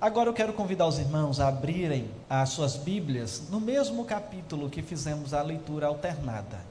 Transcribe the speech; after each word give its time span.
Agora 0.00 0.30
eu 0.30 0.32
quero 0.32 0.52
convidar 0.52 0.86
os 0.86 1.00
irmãos 1.00 1.40
a 1.40 1.48
abrirem 1.48 2.08
as 2.30 2.50
suas 2.50 2.76
Bíblias 2.76 3.42
no 3.50 3.58
mesmo 3.58 4.04
capítulo 4.04 4.70
que 4.70 4.80
fizemos 4.80 5.34
a 5.34 5.42
leitura 5.42 5.88
alternada. 5.88 6.64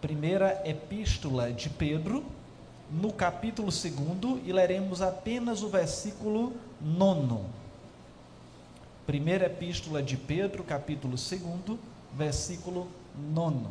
Primeira 0.00 0.60
Epístola 0.64 1.52
de 1.52 1.70
Pedro, 1.70 2.24
no 2.90 3.12
capítulo 3.12 3.68
2, 3.68 4.40
e 4.44 4.52
leremos 4.52 5.00
apenas 5.00 5.62
o 5.62 5.68
versículo 5.68 6.52
9. 6.80 7.44
Primeira 9.06 9.46
Epístola 9.46 10.02
de 10.02 10.16
Pedro, 10.16 10.64
capítulo 10.64 11.14
2, 11.14 11.78
versículo 12.12 12.88
9. 13.16 13.66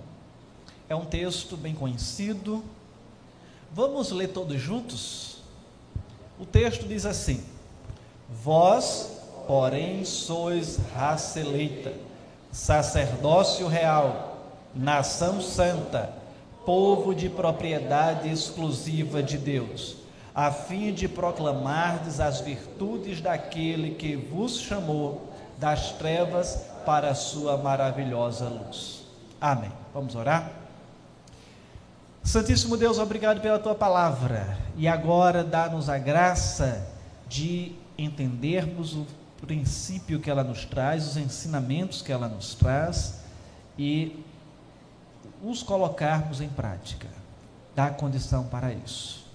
É 0.88 0.96
um 0.96 1.04
texto 1.04 1.58
bem 1.58 1.76
conhecido. 1.76 2.64
Vamos 3.70 4.12
ler 4.12 4.30
todos 4.30 4.62
juntos? 4.62 5.40
O 6.40 6.46
texto 6.46 6.88
diz 6.88 7.06
assim: 7.06 7.44
Vós, 8.30 9.20
porém, 9.48 10.06
sois 10.06 10.80
raça 10.96 11.40
eleita, 11.40 11.94
sacerdócio 12.52 13.68
real, 13.68 14.38
nação 14.74 15.42
santa, 15.42 16.14
povo 16.66 17.14
de 17.14 17.30
propriedade 17.30 18.32
exclusiva 18.32 19.22
de 19.22 19.38
Deus, 19.38 19.98
a 20.34 20.52
fim 20.52 20.94
de 20.94 21.08
proclamardes 21.08 22.20
as 22.20 22.42
virtudes 22.42 23.22
daquele 23.22 23.96
que 23.96 24.16
vos 24.16 24.60
chamou 24.60 25.30
das 25.58 25.92
trevas 25.94 26.60
para 26.86 27.10
a 27.10 27.16
sua 27.16 27.58
maravilhosa 27.58 28.48
luz. 28.48 29.04
Amém. 29.40 29.72
Vamos 29.94 30.16
orar? 30.16 30.50
Santíssimo 32.24 32.78
Deus, 32.78 32.98
obrigado 32.98 33.42
pela 33.42 33.60
tua 33.60 33.76
palavra. 33.76 34.58
E 34.78 34.88
agora 34.88 35.44
dá-nos 35.44 35.90
a 35.90 35.98
graça 35.98 36.88
de 37.28 37.76
entendermos 37.98 38.94
o 38.94 39.06
princípio 39.42 40.20
que 40.20 40.30
ela 40.30 40.44
nos 40.44 40.66
traz, 40.66 41.08
os 41.08 41.18
ensinamentos 41.18 42.02
que 42.02 42.12
ela 42.12 42.28
nos 42.28 42.56
traz 42.56 43.22
e 43.78 44.24
os 45.44 45.62
colocarmos 45.62 46.42
em 46.42 46.50
prática. 46.50 47.08
Dá 47.76 47.90
condição 47.90 48.46
para 48.46 48.74
isso. 48.74 49.26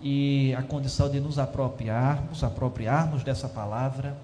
E 0.00 0.54
a 0.54 0.62
condição 0.62 1.10
de 1.10 1.20
nos 1.20 1.38
apropriarmos, 1.38 2.42
apropriarmos 2.42 3.22
dessa 3.22 3.48
palavra, 3.48 4.16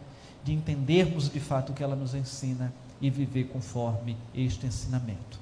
de 0.45 0.53
entendermos 0.53 1.31
de 1.31 1.41
fato 1.41 1.71
o 1.71 1.75
que 1.75 1.83
ela 1.83 1.97
nos 1.97 2.15
ensina 2.15 2.73
e 3.01 3.09
viver 3.09 3.45
conforme 3.45 4.17
este 4.35 4.67
ensinamento. 4.67 5.41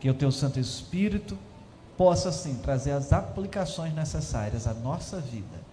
Que 0.00 0.08
o 0.08 0.14
teu 0.14 0.32
Santo 0.32 0.58
Espírito 0.58 1.38
possa 1.96 2.32
sim 2.32 2.56
trazer 2.56 2.92
as 2.92 3.12
aplicações 3.12 3.94
necessárias 3.94 4.66
à 4.66 4.74
nossa 4.74 5.20
vida 5.20 5.63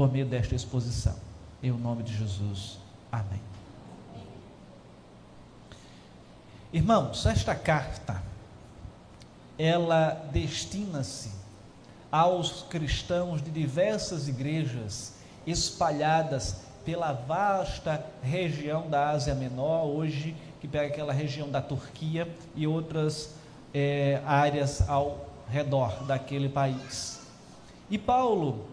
por 0.00 0.10
meio 0.10 0.24
desta 0.24 0.54
exposição. 0.54 1.14
Em 1.62 1.70
nome 1.72 2.02
de 2.02 2.16
Jesus. 2.16 2.78
Amém. 3.12 3.38
Irmãos, 6.72 7.26
esta 7.26 7.54
carta 7.54 8.22
ela 9.58 10.26
destina-se 10.32 11.30
aos 12.10 12.62
cristãos 12.62 13.42
de 13.42 13.50
diversas 13.50 14.26
igrejas 14.26 15.16
espalhadas 15.46 16.62
pela 16.82 17.12
vasta 17.12 18.02
região 18.22 18.88
da 18.88 19.10
Ásia 19.10 19.34
Menor, 19.34 19.84
hoje 19.84 20.34
que 20.62 20.66
pega 20.66 20.86
aquela 20.86 21.12
região 21.12 21.50
da 21.50 21.60
Turquia 21.60 22.26
e 22.56 22.66
outras 22.66 23.34
é, 23.74 24.22
áreas 24.24 24.88
ao 24.88 25.28
redor 25.46 26.04
daquele 26.04 26.48
país. 26.48 27.20
E 27.90 27.98
Paulo 27.98 28.69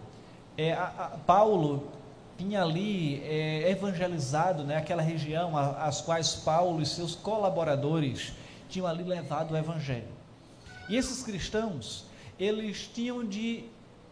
é, 0.57 0.73
a, 0.73 0.85
a, 0.85 1.07
Paulo 1.19 1.87
tinha 2.37 2.63
ali 2.63 3.21
é, 3.23 3.69
evangelizado 3.69 4.63
né, 4.63 4.77
aquela 4.77 5.01
região, 5.01 5.55
a, 5.55 5.85
as 5.85 6.01
quais 6.01 6.33
Paulo 6.35 6.81
e 6.81 6.85
seus 6.85 7.15
colaboradores 7.15 8.33
tinham 8.67 8.87
ali 8.87 9.03
levado 9.03 9.53
o 9.53 9.57
evangelho. 9.57 10.07
E 10.89 10.95
esses 10.95 11.21
cristãos, 11.21 12.05
eles 12.39 12.89
tinham 12.91 13.25
de 13.25 13.65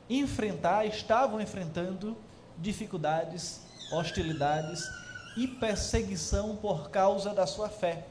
enfrentar, 0.09 0.86
estavam 0.86 1.42
enfrentando 1.42 2.16
dificuldades, 2.58 3.62
hostilidades 3.91 4.88
e 5.36 5.47
perseguição 5.47 6.56
por 6.56 6.90
causa 6.90 7.34
da 7.34 7.47
sua 7.47 7.70
fé. 7.70 8.06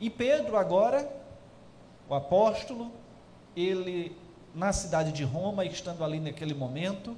E 0.00 0.08
Pedro 0.08 0.56
agora, 0.56 1.10
o 2.08 2.14
apóstolo, 2.14 2.90
ele 3.54 4.16
na 4.54 4.72
cidade 4.72 5.12
de 5.12 5.22
Roma, 5.22 5.64
estando 5.64 6.02
ali 6.02 6.18
naquele 6.18 6.54
momento, 6.54 7.16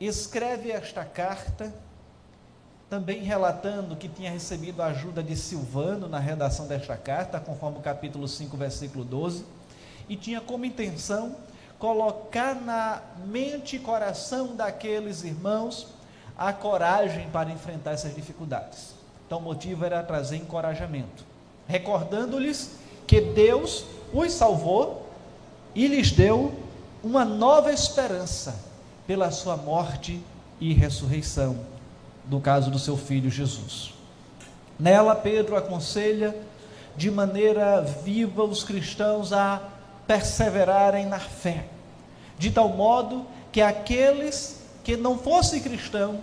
escreve 0.00 0.70
esta 0.70 1.04
carta, 1.04 1.72
também 2.88 3.22
relatando 3.22 3.96
que 3.96 4.08
tinha 4.08 4.30
recebido 4.30 4.80
a 4.80 4.86
ajuda 4.86 5.22
de 5.22 5.36
Silvano 5.36 6.08
na 6.08 6.18
redação 6.18 6.66
desta 6.66 6.96
carta, 6.96 7.40
conforme 7.40 7.78
o 7.78 7.82
capítulo 7.82 8.26
5, 8.26 8.56
versículo 8.56 9.04
12, 9.04 9.44
e 10.08 10.16
tinha 10.16 10.40
como 10.40 10.64
intenção 10.64 11.36
colocar 11.78 12.54
na 12.54 13.02
mente 13.26 13.76
e 13.76 13.78
coração 13.78 14.56
daqueles 14.56 15.22
irmãos 15.22 15.88
a 16.36 16.52
coragem 16.52 17.28
para 17.30 17.50
enfrentar 17.50 17.92
essas 17.92 18.14
dificuldades. 18.14 18.94
Então, 19.26 19.38
o 19.38 19.42
motivo 19.42 19.84
era 19.84 20.02
trazer 20.02 20.36
encorajamento, 20.36 21.24
recordando-lhes 21.66 22.70
que 23.06 23.20
Deus 23.20 23.84
os 24.12 24.32
salvou 24.32 25.08
e 25.74 25.86
lhes 25.86 26.12
deu 26.12 26.54
uma 27.02 27.24
nova 27.24 27.72
esperança 27.72 28.67
pela 29.08 29.30
sua 29.30 29.56
morte 29.56 30.20
e 30.60 30.74
ressurreição, 30.74 31.58
no 32.28 32.42
caso 32.42 32.70
do 32.70 32.78
seu 32.78 32.94
filho 32.94 33.30
Jesus. 33.30 33.94
Nela, 34.78 35.14
Pedro 35.16 35.56
aconselha 35.56 36.36
de 36.94 37.10
maneira 37.10 37.80
viva 37.80 38.44
os 38.44 38.62
cristãos 38.62 39.32
a 39.32 39.62
perseverarem 40.06 41.06
na 41.06 41.18
fé, 41.18 41.64
de 42.38 42.50
tal 42.50 42.68
modo 42.68 43.24
que 43.50 43.62
aqueles 43.62 44.60
que 44.84 44.94
não 44.94 45.18
fossem 45.18 45.62
cristãos 45.62 46.20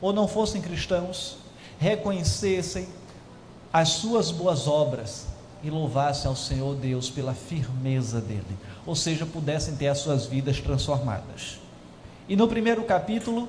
ou 0.00 0.12
não 0.12 0.28
fossem 0.28 0.62
cristãos 0.62 1.38
reconhecessem 1.80 2.86
as 3.72 3.88
suas 3.88 4.30
boas 4.30 4.68
obras 4.68 5.26
e 5.64 5.70
louvassem 5.70 6.28
ao 6.28 6.36
Senhor 6.36 6.76
Deus 6.76 7.10
pela 7.10 7.34
firmeza 7.34 8.20
dele, 8.20 8.56
ou 8.86 8.94
seja, 8.94 9.26
pudessem 9.26 9.74
ter 9.74 9.88
as 9.88 9.98
suas 9.98 10.26
vidas 10.26 10.60
transformadas. 10.60 11.63
E 12.28 12.36
no 12.36 12.48
primeiro 12.48 12.82
capítulo, 12.84 13.48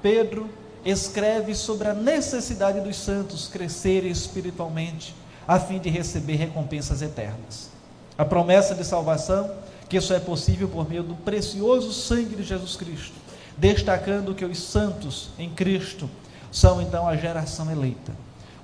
Pedro 0.00 0.48
escreve 0.84 1.54
sobre 1.54 1.88
a 1.88 1.94
necessidade 1.94 2.80
dos 2.80 2.96
santos 2.96 3.48
crescerem 3.48 4.10
espiritualmente, 4.10 5.14
a 5.48 5.58
fim 5.58 5.78
de 5.78 5.88
receber 5.88 6.36
recompensas 6.36 7.02
eternas. 7.02 7.70
A 8.16 8.24
promessa 8.24 8.74
de 8.74 8.84
salvação, 8.84 9.50
que 9.88 9.96
isso 9.96 10.12
é 10.14 10.20
possível 10.20 10.68
por 10.68 10.88
meio 10.88 11.02
do 11.02 11.14
precioso 11.16 11.92
sangue 11.92 12.36
de 12.36 12.44
Jesus 12.44 12.76
Cristo, 12.76 13.14
destacando 13.56 14.34
que 14.34 14.44
os 14.44 14.58
santos 14.58 15.30
em 15.38 15.50
Cristo 15.50 16.08
são 16.52 16.80
então 16.80 17.08
a 17.08 17.16
geração 17.16 17.70
eleita, 17.70 18.12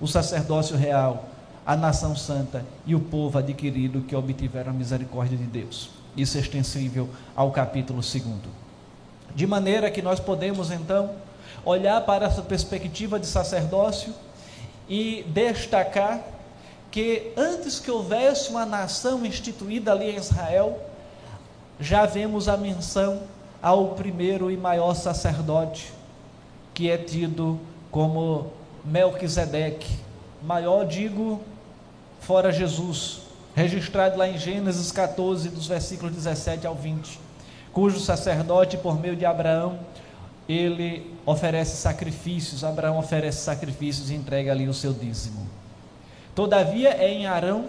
o 0.01 0.07
sacerdócio 0.07 0.77
real, 0.77 1.29
a 1.67 1.77
nação 1.77 2.15
santa 2.15 2.65
e 2.87 2.95
o 2.95 3.01
povo 3.01 3.39
adquirido 3.39 4.03
que 4.03 4.15
obtiveram 4.15 4.71
a 4.71 4.75
misericórdia 4.75 5.37
de 5.37 5.45
Deus. 5.45 5.91
Isso 6.17 6.37
é 6.37 6.41
extensível 6.41 7.09
ao 7.35 7.51
capítulo 7.51 8.01
2. 8.01 8.60
De 9.35 9.47
maneira 9.47 9.91
que 9.91 10.03
nós 10.03 10.19
podemos 10.19 10.71
então 10.71 11.11
olhar 11.65 12.01
para 12.03 12.27
essa 12.27 12.43
perspectiva 12.43 13.19
de 13.19 13.27
sacerdócio 13.27 14.15
e 14.89 15.25
destacar 15.29 16.21
que 16.91 17.33
antes 17.37 17.79
que 17.79 17.91
houvesse 17.91 18.51
uma 18.51 18.67
nação 18.67 19.25
instituída 19.25 19.93
ali 19.93 20.11
em 20.11 20.17
Israel, 20.17 20.81
já 21.79 22.05
vemos 22.05 22.49
a 22.49 22.57
menção 22.57 23.23
ao 23.63 23.91
primeiro 23.91 24.51
e 24.51 24.57
maior 24.57 24.95
sacerdote, 24.95 25.93
que 26.75 26.91
é 26.91 26.99
tido 26.99 27.61
como 27.91 28.53
Melquisedeque, 28.85 29.99
maior 30.43 30.85
digo 30.85 31.41
fora 32.19 32.51
Jesus, 32.51 33.21
registrado 33.55 34.19
lá 34.19 34.27
em 34.27 34.39
Gênesis 34.39 34.91
14, 34.91 35.49
dos 35.51 35.69
versículos 35.69 36.15
17 36.15 36.67
ao 36.67 36.75
20 36.75 37.30
cujo 37.73 38.01
sacerdote, 38.01 38.77
por 38.77 38.99
meio 38.99 39.17
de 39.17 39.25
Abraão, 39.25 39.79
ele 40.49 41.15
oferece 41.25 41.77
sacrifícios, 41.77 42.65
Abraão 42.65 42.99
oferece 42.99 43.39
sacrifícios 43.43 44.11
e 44.11 44.15
entrega 44.15 44.51
ali 44.51 44.69
o 44.69 44.75
seu 44.75 44.93
dízimo. 44.93 45.49
Todavia, 46.35 46.91
é 46.91 47.09
em 47.09 47.27
Arão, 47.27 47.67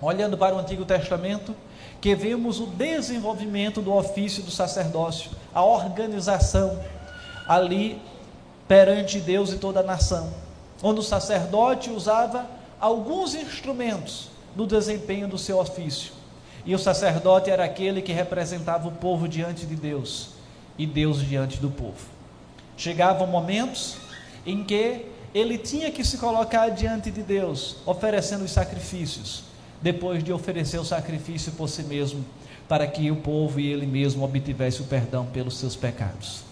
olhando 0.00 0.38
para 0.38 0.54
o 0.54 0.58
Antigo 0.58 0.84
Testamento, 0.84 1.54
que 2.00 2.14
vemos 2.14 2.60
o 2.60 2.66
desenvolvimento 2.66 3.82
do 3.82 3.92
ofício 3.92 4.42
do 4.42 4.50
sacerdócio, 4.50 5.30
a 5.52 5.64
organização 5.64 6.80
ali 7.46 8.00
perante 8.66 9.18
Deus 9.18 9.52
e 9.52 9.56
toda 9.56 9.80
a 9.80 9.82
nação, 9.82 10.32
onde 10.82 11.00
o 11.00 11.02
sacerdote 11.02 11.90
usava 11.90 12.46
alguns 12.80 13.34
instrumentos 13.34 14.28
no 14.54 14.66
desempenho 14.66 15.26
do 15.26 15.38
seu 15.38 15.58
ofício. 15.58 16.17
E 16.68 16.74
o 16.74 16.78
sacerdote 16.78 17.48
era 17.48 17.64
aquele 17.64 18.02
que 18.02 18.12
representava 18.12 18.86
o 18.88 18.92
povo 18.92 19.26
diante 19.26 19.64
de 19.64 19.74
Deus 19.74 20.32
e 20.76 20.84
Deus 20.84 21.26
diante 21.26 21.58
do 21.58 21.70
povo. 21.70 22.06
Chegavam 22.76 23.26
momentos 23.26 23.96
em 24.44 24.62
que 24.62 25.06
ele 25.34 25.56
tinha 25.56 25.90
que 25.90 26.04
se 26.04 26.18
colocar 26.18 26.68
diante 26.68 27.10
de 27.10 27.22
Deus, 27.22 27.76
oferecendo 27.86 28.44
os 28.44 28.50
sacrifícios, 28.50 29.44
depois 29.80 30.22
de 30.22 30.30
oferecer 30.30 30.76
o 30.76 30.84
sacrifício 30.84 31.52
por 31.52 31.70
si 31.70 31.84
mesmo, 31.84 32.22
para 32.68 32.86
que 32.86 33.10
o 33.10 33.16
povo 33.16 33.58
e 33.58 33.72
ele 33.72 33.86
mesmo 33.86 34.22
obtivesse 34.22 34.82
o 34.82 34.84
perdão 34.84 35.24
pelos 35.24 35.56
seus 35.56 35.74
pecados. 35.74 36.42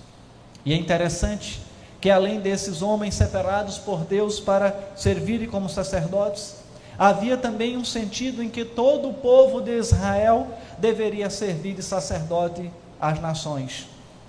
E 0.64 0.72
é 0.72 0.76
interessante 0.76 1.60
que 2.00 2.08
além 2.08 2.40
desses 2.40 2.80
homens 2.80 3.14
separados 3.14 3.76
por 3.76 3.98
Deus 4.04 4.40
para 4.40 4.92
servirem 4.96 5.46
como 5.46 5.68
sacerdotes, 5.68 6.64
havia 6.98 7.36
também 7.36 7.76
um 7.76 7.84
sentido 7.84 8.42
em 8.42 8.48
que 8.48 8.64
todo 8.64 9.08
o 9.08 9.14
povo 9.14 9.60
de 9.60 9.72
Israel 9.72 10.48
deveria 10.78 11.30
servir 11.30 11.74
de 11.74 11.82
sacerdote 11.82 12.70
às 13.00 13.20
nações. 13.20 13.86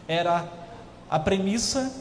Era 0.07 0.45
a 1.09 1.19
premissa 1.19 1.91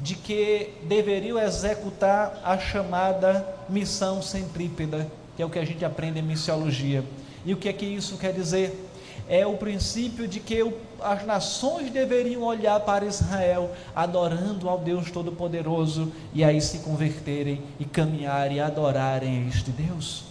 de 0.00 0.14
que 0.14 0.72
deveriam 0.84 1.38
executar 1.38 2.40
a 2.42 2.58
chamada 2.58 3.46
missão 3.68 4.22
centrípeda, 4.22 5.06
que 5.36 5.42
é 5.42 5.46
o 5.46 5.50
que 5.50 5.58
a 5.58 5.64
gente 5.64 5.84
aprende 5.84 6.18
em 6.18 6.22
missiologia. 6.22 7.04
E 7.44 7.52
o 7.52 7.56
que 7.56 7.68
é 7.68 7.72
que 7.72 7.86
isso 7.86 8.16
quer 8.16 8.32
dizer? 8.32 8.88
É 9.28 9.46
o 9.46 9.56
princípio 9.56 10.26
de 10.26 10.40
que 10.40 10.62
as 11.02 11.24
nações 11.24 11.90
deveriam 11.90 12.42
olhar 12.42 12.80
para 12.80 13.04
Israel, 13.04 13.70
adorando 13.94 14.68
ao 14.68 14.78
Deus 14.78 15.10
Todo-Poderoso, 15.10 16.12
e 16.32 16.44
aí 16.44 16.60
se 16.60 16.78
converterem 16.78 17.62
e 17.78 17.84
caminharem 17.84 18.58
e 18.58 18.60
adorarem 18.60 19.48
este 19.48 19.70
Deus. 19.70 20.24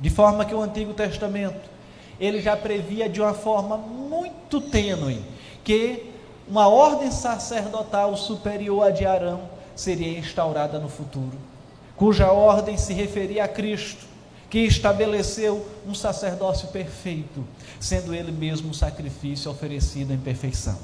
De 0.00 0.10
forma 0.10 0.44
que 0.44 0.54
o 0.54 0.60
Antigo 0.60 0.92
Testamento, 0.92 1.70
ele 2.18 2.40
já 2.40 2.56
previa 2.56 3.08
de 3.08 3.20
uma 3.20 3.34
forma 3.34 3.76
muito 3.76 4.60
tênue 4.60 5.24
que 5.62 6.10
uma 6.48 6.68
ordem 6.68 7.10
sacerdotal 7.10 8.16
superior 8.16 8.86
à 8.86 8.90
de 8.90 9.06
Arão 9.06 9.42
seria 9.74 10.18
instaurada 10.18 10.78
no 10.78 10.88
futuro, 10.88 11.38
cuja 11.96 12.30
ordem 12.30 12.76
se 12.76 12.92
referia 12.92 13.44
a 13.44 13.48
Cristo, 13.48 14.13
que 14.54 14.60
estabeleceu 14.60 15.66
um 15.84 15.92
sacerdócio 15.92 16.68
perfeito, 16.68 17.44
sendo 17.80 18.14
ele 18.14 18.30
mesmo 18.30 18.68
um 18.68 18.72
sacrifício 18.72 19.50
oferecido 19.50 20.12
em 20.12 20.16
perfeição. 20.16 20.78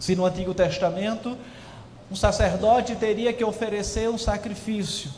Se 0.00 0.16
no 0.16 0.26
Antigo 0.26 0.52
Testamento 0.52 1.38
um 2.10 2.16
sacerdote 2.16 2.96
teria 2.96 3.32
que 3.32 3.44
oferecer 3.44 4.10
um 4.10 4.18
sacrifício, 4.18 5.12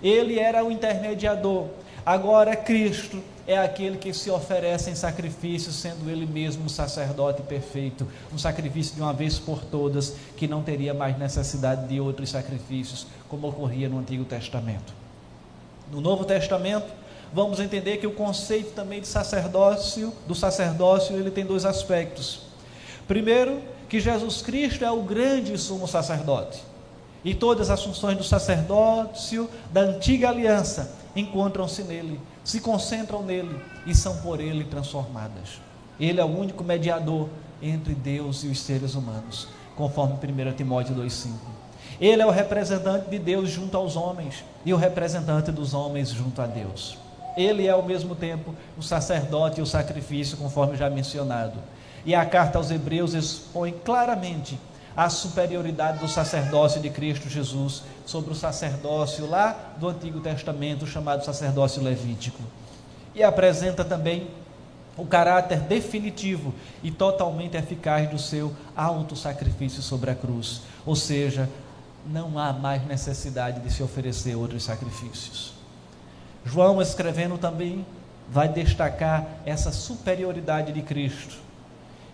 ele 0.00 0.38
era 0.38 0.64
o 0.64 0.70
intermediador, 0.70 1.66
agora 2.06 2.54
Cristo 2.54 3.20
é 3.44 3.58
aquele 3.58 3.98
que 3.98 4.14
se 4.14 4.30
oferece 4.30 4.90
em 4.90 4.94
sacrifício, 4.94 5.72
sendo 5.72 6.08
ele 6.08 6.26
mesmo 6.26 6.66
um 6.66 6.68
sacerdote 6.68 7.42
perfeito, 7.42 8.06
um 8.32 8.38
sacrifício 8.38 8.94
de 8.94 9.02
uma 9.02 9.12
vez 9.12 9.40
por 9.40 9.64
todas, 9.64 10.14
que 10.36 10.46
não 10.46 10.62
teria 10.62 10.94
mais 10.94 11.18
necessidade 11.18 11.88
de 11.88 11.98
outros 11.98 12.30
sacrifícios, 12.30 13.04
como 13.28 13.48
ocorria 13.48 13.88
no 13.88 13.98
Antigo 13.98 14.24
Testamento. 14.24 14.94
No 15.90 16.00
Novo 16.00 16.24
Testamento, 16.24 17.01
vamos 17.32 17.60
entender 17.60 17.98
que 17.98 18.06
o 18.06 18.12
conceito 18.12 18.72
também 18.72 19.00
de 19.00 19.06
sacerdócio, 19.06 20.12
do 20.26 20.34
sacerdócio, 20.34 21.16
ele 21.16 21.30
tem 21.30 21.44
dois 21.44 21.64
aspectos. 21.64 22.42
Primeiro, 23.08 23.60
que 23.88 24.00
Jesus 24.00 24.42
Cristo 24.42 24.84
é 24.84 24.90
o 24.90 25.02
grande 25.02 25.56
sumo 25.58 25.86
sacerdote. 25.86 26.62
E 27.24 27.34
todas 27.34 27.70
as 27.70 27.82
funções 27.82 28.16
do 28.16 28.24
sacerdócio 28.24 29.48
da 29.70 29.82
antiga 29.82 30.28
aliança 30.28 30.92
encontram-se 31.14 31.82
nele 31.82 32.18
se 32.44 32.60
concentram 32.60 33.22
nele 33.22 33.60
e 33.86 33.94
são 33.94 34.16
por 34.18 34.40
ele 34.40 34.64
transformadas. 34.64 35.60
Ele 35.98 36.20
é 36.20 36.24
o 36.24 36.28
único 36.28 36.64
mediador 36.64 37.28
entre 37.60 37.94
Deus 37.94 38.42
e 38.42 38.48
os 38.48 38.60
seres 38.60 38.94
humanos, 38.94 39.48
conforme 39.76 40.14
1 40.14 40.52
Timóteo 40.54 40.94
2,5. 40.96 41.32
Ele 42.00 42.22
é 42.22 42.26
o 42.26 42.30
representante 42.30 43.08
de 43.08 43.18
Deus 43.18 43.50
junto 43.50 43.76
aos 43.76 43.94
homens 43.94 44.44
e 44.64 44.74
o 44.74 44.76
representante 44.76 45.52
dos 45.52 45.72
homens 45.72 46.08
junto 46.08 46.42
a 46.42 46.46
Deus. 46.46 46.98
Ele 47.36 47.66
é 47.66 47.70
ao 47.70 47.82
mesmo 47.82 48.14
tempo 48.14 48.54
o 48.76 48.82
sacerdote 48.82 49.60
e 49.60 49.62
o 49.62 49.66
sacrifício, 49.66 50.36
conforme 50.36 50.76
já 50.76 50.90
mencionado. 50.90 51.58
E 52.04 52.14
a 52.14 52.24
carta 52.24 52.58
aos 52.58 52.70
Hebreus 52.70 53.14
expõe 53.14 53.72
claramente 53.84 54.58
a 54.96 55.08
superioridade 55.08 55.98
do 55.98 56.08
sacerdócio 56.08 56.80
de 56.80 56.90
Cristo 56.90 57.28
Jesus 57.28 57.82
sobre 58.04 58.32
o 58.32 58.34
sacerdócio 58.34 59.28
lá 59.28 59.74
do 59.78 59.88
Antigo 59.88 60.20
Testamento, 60.20 60.86
chamado 60.86 61.24
sacerdócio 61.24 61.82
levítico. 61.82 62.42
E 63.14 63.22
apresenta 63.22 63.84
também 63.84 64.28
o 64.96 65.06
caráter 65.06 65.60
definitivo 65.60 66.52
e 66.82 66.90
totalmente 66.90 67.56
eficaz 67.56 68.10
do 68.10 68.18
seu 68.18 68.52
alto 68.76 69.16
sacrifício 69.16 69.82
sobre 69.82 70.10
a 70.10 70.14
cruz. 70.14 70.62
Ou 70.84 70.94
seja, 70.94 71.48
não 72.06 72.38
há 72.38 72.52
mais 72.52 72.84
necessidade 72.86 73.60
de 73.60 73.72
se 73.72 73.82
oferecer 73.82 74.34
outros 74.34 74.64
sacrifícios. 74.64 75.61
João, 76.44 76.82
escrevendo 76.82 77.38
também, 77.38 77.86
vai 78.28 78.48
destacar 78.48 79.26
essa 79.44 79.70
superioridade 79.70 80.72
de 80.72 80.82
Cristo, 80.82 81.36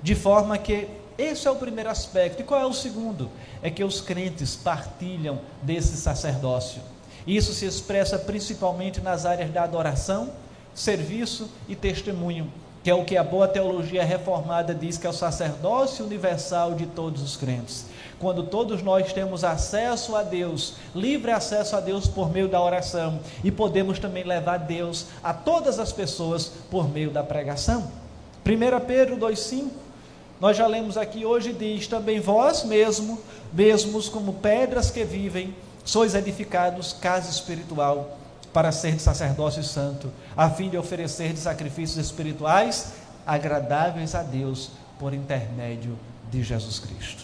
de 0.02 0.14
forma 0.14 0.58
que 0.58 0.88
esse 1.18 1.48
é 1.48 1.50
o 1.50 1.56
primeiro 1.56 1.90
aspecto. 1.90 2.42
E 2.42 2.44
qual 2.44 2.60
é 2.60 2.66
o 2.66 2.72
segundo? 2.72 3.28
É 3.60 3.70
que 3.70 3.82
os 3.82 4.00
crentes 4.00 4.54
partilham 4.54 5.40
desse 5.62 5.96
sacerdócio. 5.96 6.80
Isso 7.26 7.52
se 7.52 7.66
expressa 7.66 8.16
principalmente 8.18 9.00
nas 9.00 9.26
áreas 9.26 9.50
da 9.50 9.64
adoração, 9.64 10.30
serviço 10.72 11.50
e 11.68 11.74
testemunho, 11.74 12.50
que 12.88 12.92
é 12.92 12.94
o 12.94 13.04
que 13.04 13.18
a 13.18 13.22
boa 13.22 13.46
teologia 13.46 14.02
reformada 14.02 14.74
diz 14.74 14.96
que 14.96 15.06
é 15.06 15.10
o 15.10 15.12
sacerdócio 15.12 16.06
universal 16.06 16.72
de 16.72 16.86
todos 16.86 17.20
os 17.20 17.36
crentes. 17.36 17.84
Quando 18.18 18.44
todos 18.44 18.82
nós 18.82 19.12
temos 19.12 19.44
acesso 19.44 20.16
a 20.16 20.22
Deus, 20.22 20.76
livre 20.94 21.30
acesso 21.30 21.76
a 21.76 21.80
Deus 21.80 22.08
por 22.08 22.32
meio 22.32 22.48
da 22.48 22.58
oração, 22.62 23.20
e 23.44 23.50
podemos 23.50 23.98
também 23.98 24.24
levar 24.24 24.56
Deus 24.56 25.04
a 25.22 25.34
todas 25.34 25.78
as 25.78 25.92
pessoas 25.92 26.50
por 26.70 26.88
meio 26.88 27.10
da 27.10 27.22
pregação. 27.22 27.90
1 28.46 28.86
Pedro 28.86 29.18
2,5 29.18 29.66
nós 30.40 30.56
já 30.56 30.66
lemos 30.66 30.96
aqui 30.96 31.26
hoje, 31.26 31.52
diz 31.52 31.86
também 31.86 32.20
vós 32.20 32.64
mesmo, 32.64 33.20
mesmos 33.52 34.08
como 34.08 34.32
pedras 34.32 34.90
que 34.90 35.04
vivem, 35.04 35.54
sois 35.84 36.14
edificados 36.14 36.94
casa 36.94 37.28
espiritual 37.28 38.16
para 38.58 38.72
ser 38.72 38.96
de 38.96 39.02
sacerdócio 39.02 39.62
santo, 39.62 40.10
a 40.36 40.50
fim 40.50 40.68
de 40.68 40.76
oferecer 40.76 41.32
de 41.32 41.38
sacrifícios 41.38 42.04
espirituais 42.04 42.94
agradáveis 43.24 44.16
a 44.16 44.22
Deus 44.24 44.72
por 44.98 45.14
intermédio 45.14 45.96
de 46.28 46.42
Jesus 46.42 46.80
Cristo. 46.80 47.22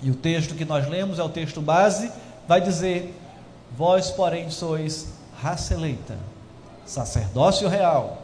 E 0.00 0.08
o 0.08 0.14
texto 0.14 0.54
que 0.54 0.64
nós 0.64 0.88
lemos 0.88 1.18
é 1.18 1.22
o 1.24 1.28
texto 1.28 1.60
base, 1.60 2.12
vai 2.46 2.60
dizer: 2.60 3.12
Vós, 3.76 4.12
porém, 4.12 4.48
sois 4.48 5.14
raça 5.36 5.74
eleita, 5.74 6.16
sacerdócio 6.84 7.68
real, 7.68 8.22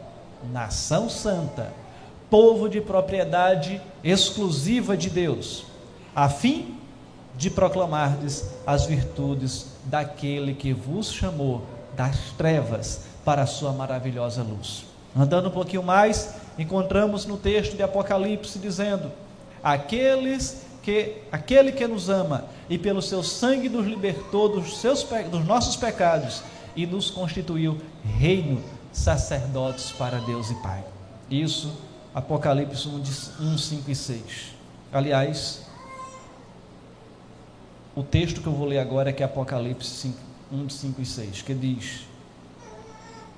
nação 0.53 1.11
santa, 1.11 1.73
povo 2.31 2.69
de 2.69 2.81
propriedade 2.81 3.83
exclusiva 4.05 4.97
de 4.97 5.11
Deus, 5.11 5.67
a 6.15 6.29
fim 6.29 6.79
de 7.37 7.51
proclamardes 7.51 8.45
as 8.65 8.87
virtudes 8.87 9.73
daquele 9.87 10.55
que 10.55 10.73
vos 10.73 11.11
chamou 11.11 11.72
das 11.97 12.17
trevas 12.37 13.03
para 13.25 13.43
a 13.43 13.47
sua 13.47 13.73
maravilhosa 13.73 14.43
luz. 14.43 14.85
Andando 15.17 15.49
um 15.49 15.53
pouquinho 15.53 15.83
mais, 15.83 16.35
encontramos 16.59 17.27
no 17.27 17.37
texto 17.37 17.77
de 17.77 17.83
Apocalipse 17.83 18.59
dizendo: 18.59 19.11
aqueles 19.63 20.65
que 20.83 21.19
aquele 21.31 21.71
que 21.71 21.87
nos 21.87 22.09
ama 22.09 22.45
e 22.69 22.77
pelo 22.77 23.01
seu 23.01 23.23
sangue 23.23 23.69
nos 23.69 23.87
libertou 23.87 24.49
dos 24.49 24.79
seus 24.79 25.07
dos 25.31 25.47
nossos 25.47 25.77
pecados 25.77 26.43
e 26.75 26.87
nos 26.87 27.11
constituiu 27.11 27.79
reino 28.03 28.63
sacerdotes 28.93 29.93
para 29.93 30.19
Deus 30.19 30.51
e 30.51 30.55
Pai. 30.57 30.83
Isso 31.31 31.73
Apocalipse 32.15 32.89
1, 32.89 33.59
5 33.59 33.91
e 33.91 33.95
6. 33.95 34.23
Aliás, 34.93 35.63
o 37.95 38.03
texto 38.03 38.43
que 38.43 38.47
eu 38.47 38.53
vou 38.53 38.67
ler 38.67 38.79
agora 38.79 39.11
é 39.11 39.13
que 39.13 39.23
é 39.23 39.27
Apocalipse 39.27 39.89
5, 39.89 40.19
1, 40.53 40.69
5 40.69 41.01
e 41.01 41.07
6, 41.07 41.43
que 41.43 41.55
diz: 41.55 42.07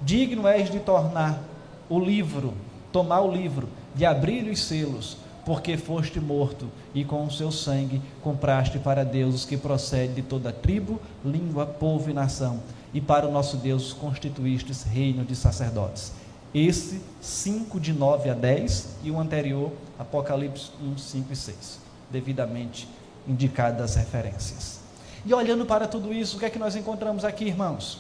Digno 0.03 0.47
és 0.47 0.71
de 0.71 0.81
tornar 0.81 1.43
o 1.89 1.99
livro, 1.99 2.55
tomar 2.93 3.21
o 3.21 3.31
livro, 3.31 3.69
de 3.95 4.05
abrir 4.05 4.51
os 4.51 4.65
selos, 4.65 5.17
porque 5.45 5.77
foste 5.77 6.19
morto 6.21 6.69
e 6.95 7.05
com 7.05 7.25
o 7.25 7.31
seu 7.31 7.53
sangue 7.53 8.03
compraste 8.23 8.79
para 8.79 9.05
Deus 9.05 9.35
os 9.35 9.45
que 9.45 9.57
procedem 9.57 10.15
de 10.15 10.23
toda 10.23 10.53
tribo, 10.53 11.01
língua, 11.25 11.67
povo 11.67 12.11
e 12.11 12.15
nação, 12.15 12.61
e 12.93 13.01
para 13.01 13.29
o 13.29 13.33
nosso 13.33 13.57
Deus 13.57 13.93
constituístes 13.93 14.83
reino 14.83 15.25
de 15.25 15.37
sacerdotes 15.37 16.13
esse 16.55 17.01
5 17.21 17.81
de 17.81 17.93
9 17.93 18.31
a 18.31 18.35
10 18.35 18.99
e 19.03 19.11
o 19.11 19.19
anterior, 19.19 19.73
Apocalipse 19.99 20.71
1, 20.81 20.97
5 20.97 21.33
e 21.33 21.37
6, 21.37 21.81
devidamente 22.09 22.89
indicadas 23.27 23.91
as 23.91 23.97
referências. 23.97 24.84
E 25.25 25.33
olhando 25.33 25.65
para 25.65 25.87
tudo 25.87 26.13
isso, 26.13 26.37
o 26.37 26.41
que 26.41 26.47
é 26.47 26.51
que 26.51 26.59
nós 26.59 26.77
encontramos 26.77 27.25
aqui, 27.25 27.47
irmãos? 27.47 27.99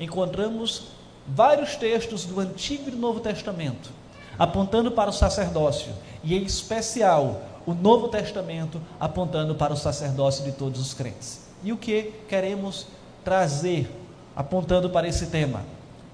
Encontramos 0.00 0.88
vários 1.26 1.76
textos 1.76 2.24
do 2.24 2.40
Antigo 2.40 2.88
e 2.88 2.90
do 2.90 2.96
Novo 2.96 3.20
Testamento 3.20 3.90
apontando 4.38 4.90
para 4.90 5.10
o 5.10 5.12
sacerdócio, 5.12 5.92
e 6.22 6.36
em 6.36 6.42
especial 6.42 7.40
o 7.66 7.74
Novo 7.74 8.08
Testamento 8.08 8.80
apontando 9.00 9.54
para 9.54 9.72
o 9.72 9.76
sacerdócio 9.76 10.44
de 10.44 10.52
todos 10.52 10.80
os 10.80 10.94
crentes. 10.94 11.40
E 11.64 11.72
o 11.72 11.76
que 11.76 12.12
queremos 12.28 12.86
trazer 13.24 13.90
apontando 14.34 14.90
para 14.90 15.08
esse 15.08 15.26
tema? 15.26 15.64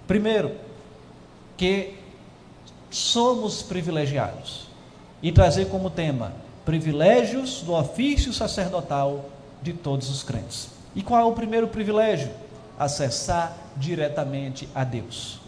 Primeiro, 0.06 0.52
que 1.56 1.94
somos 2.90 3.62
privilegiados. 3.62 4.66
E 5.22 5.30
trazer 5.30 5.66
como 5.66 5.90
tema 5.90 6.32
privilégios 6.64 7.62
do 7.62 7.74
ofício 7.74 8.32
sacerdotal 8.32 9.24
de 9.62 9.72
todos 9.72 10.10
os 10.10 10.22
crentes. 10.22 10.68
E 10.94 11.02
qual 11.02 11.20
é 11.20 11.24
o 11.24 11.32
primeiro 11.32 11.68
privilégio? 11.68 12.30
Acessar 12.78 13.56
diretamente 13.76 14.68
a 14.74 14.84
Deus. 14.84 15.40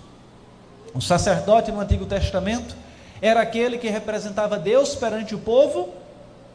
O 0.94 1.00
sacerdote 1.00 1.72
no 1.72 1.80
Antigo 1.80 2.06
Testamento 2.06 2.76
era 3.20 3.40
aquele 3.40 3.78
que 3.78 3.88
representava 3.88 4.58
Deus 4.58 4.94
perante 4.94 5.34
o 5.34 5.38
povo 5.38 5.88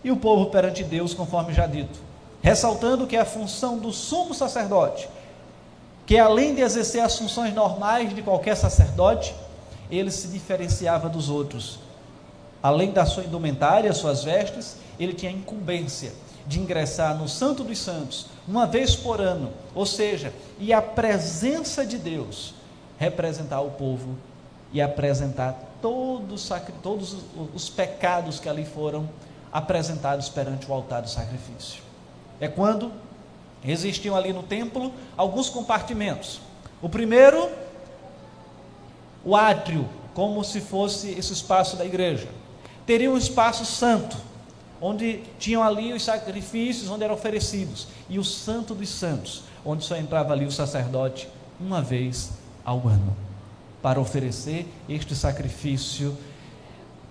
e 0.04 0.12
o 0.12 0.18
povo 0.18 0.50
perante 0.50 0.84
Deus, 0.84 1.14
conforme 1.14 1.54
já 1.54 1.68
dito. 1.68 2.00
Ressaltando 2.42 3.06
que 3.06 3.18
a 3.18 3.26
função 3.26 3.78
do 3.78 3.92
sumo 3.92 4.34
sacerdote, 4.34 5.10
que 6.06 6.18
além 6.18 6.56
de 6.56 6.62
exercer 6.62 7.04
as 7.04 7.18
funções 7.18 7.54
normais 7.54 8.16
de 8.16 8.22
qualquer 8.22 8.56
sacerdote, 8.56 9.36
ele 9.92 10.10
se 10.10 10.28
diferenciava 10.30 11.10
dos 11.10 11.30
outros. 11.30 11.80
Além 12.64 12.92
da 12.92 13.06
sua 13.06 13.24
indumentária, 13.24 13.92
suas 13.94 14.24
vestes, 14.24 14.78
ele 14.98 15.14
tinha 15.14 15.32
incumbência 15.32 16.14
de 16.48 16.60
ingressar 16.60 17.18
no 17.18 17.28
Santo 17.28 17.64
dos 17.64 17.80
Santos 17.80 18.28
uma 18.48 18.66
vez 18.66 18.96
por 18.96 19.22
ano, 19.22 19.52
ou 19.76 19.86
seja, 19.86 20.34
e 20.60 20.74
a 20.74 20.82
presença 20.82 21.86
de 21.86 21.98
Deus 21.98 22.54
representar 22.98 23.62
o 23.62 23.72
povo 23.72 24.18
e 24.74 24.82
apresentar 24.82 25.58
todos, 25.82 26.52
todos 26.82 27.18
os 27.54 27.70
pecados 27.70 28.40
que 28.40 28.50
ali 28.50 28.66
foram 28.66 29.10
apresentados 29.52 30.30
perante 30.30 30.70
o 30.70 30.74
altar 30.74 31.02
do 31.02 31.10
sacrifício. 31.10 31.82
É 32.40 32.48
quando 32.48 32.92
existiam 33.64 34.16
ali 34.16 34.32
no 34.32 34.44
templo 34.44 34.94
alguns 35.18 35.50
compartimentos. 35.50 36.40
O 36.82 36.90
primeiro 36.90 37.50
o 39.24 39.36
átrio, 39.36 39.88
como 40.14 40.44
se 40.44 40.62
fosse 40.62 41.10
esse 41.12 41.34
espaço 41.34 41.76
da 41.76 41.86
igreja. 41.86 42.28
Teria 42.86 43.12
um 43.12 43.18
espaço 43.18 43.66
santo, 43.66 44.18
onde 44.82 45.22
tinham 45.38 45.62
ali 45.64 45.94
os 45.94 46.04
sacrifícios, 46.04 46.90
onde 46.90 47.04
eram 47.04 47.16
oferecidos, 47.16 47.88
e 48.10 48.18
o 48.18 48.24
santo 48.24 48.74
dos 48.74 48.90
santos, 48.90 49.44
onde 49.66 49.84
só 49.84 49.98
entrava 49.98 50.34
ali 50.34 50.46
o 50.46 50.52
sacerdote 50.52 51.28
uma 51.60 51.82
vez 51.82 52.32
ao 52.64 52.88
ano, 52.88 53.16
para 53.82 54.00
oferecer 54.00 54.68
este 54.88 55.16
sacrifício 55.16 56.18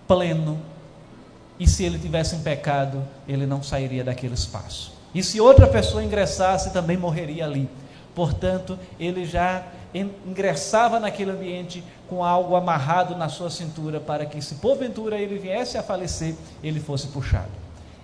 pleno. 0.07 0.59
E 1.59 1.67
se 1.67 1.85
ele 1.85 1.99
tivesse 1.99 2.37
em 2.37 2.41
pecado, 2.41 3.05
ele 3.27 3.45
não 3.45 3.63
sairia 3.63 4.05
daquele 4.05 4.35
espaço. 4.35 4.93
E 5.15 5.23
se 5.23 5.41
outra 5.41 5.67
pessoa 5.67 6.05
ingressasse, 6.05 6.73
também 6.73 6.97
morreria 6.97 7.45
ali. 7.45 7.69
Portanto, 8.15 8.79
ele 8.99 9.25
já 9.25 9.65
ingressava 9.95 11.01
naquele 11.01 11.31
ambiente 11.31 11.83
com 12.09 12.25
algo 12.25 12.57
amarrado 12.57 13.17
na 13.17 13.29
sua 13.29 13.51
cintura 13.51 14.01
para 14.01 14.27
que, 14.27 14.41
se 14.41 14.57
porventura 14.57 15.19
ele 15.19 15.39
viesse 15.39 15.77
a 15.77 15.83
falecer, 15.83 16.35
ele 16.63 16.81
fosse 16.81 17.09
puxado. 17.09 17.51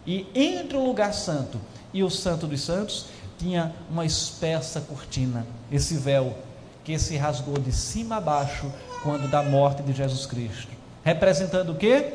E 0.06 0.26
entre 0.34 0.76
o 0.76 0.84
lugar 0.84 1.14
santo 1.14 1.58
e 1.92 2.02
o 2.02 2.11
santo 2.11 2.46
dos 2.46 2.61
santos 2.61 3.06
tinha 3.38 3.73
uma 3.90 4.04
espessa 4.04 4.80
cortina, 4.80 5.46
esse 5.73 5.96
véu 5.96 6.37
que 6.84 6.99
se 6.99 7.16
rasgou 7.16 7.58
de 7.58 7.73
cima 7.73 8.16
a 8.16 8.20
baixo 8.20 8.70
quando 9.02 9.28
da 9.30 9.42
morte 9.42 9.82
de 9.82 9.92
Jesus 9.92 10.26
Cristo, 10.26 10.68
representando 11.02 11.73
o 11.73 11.75
quê? 11.75 12.14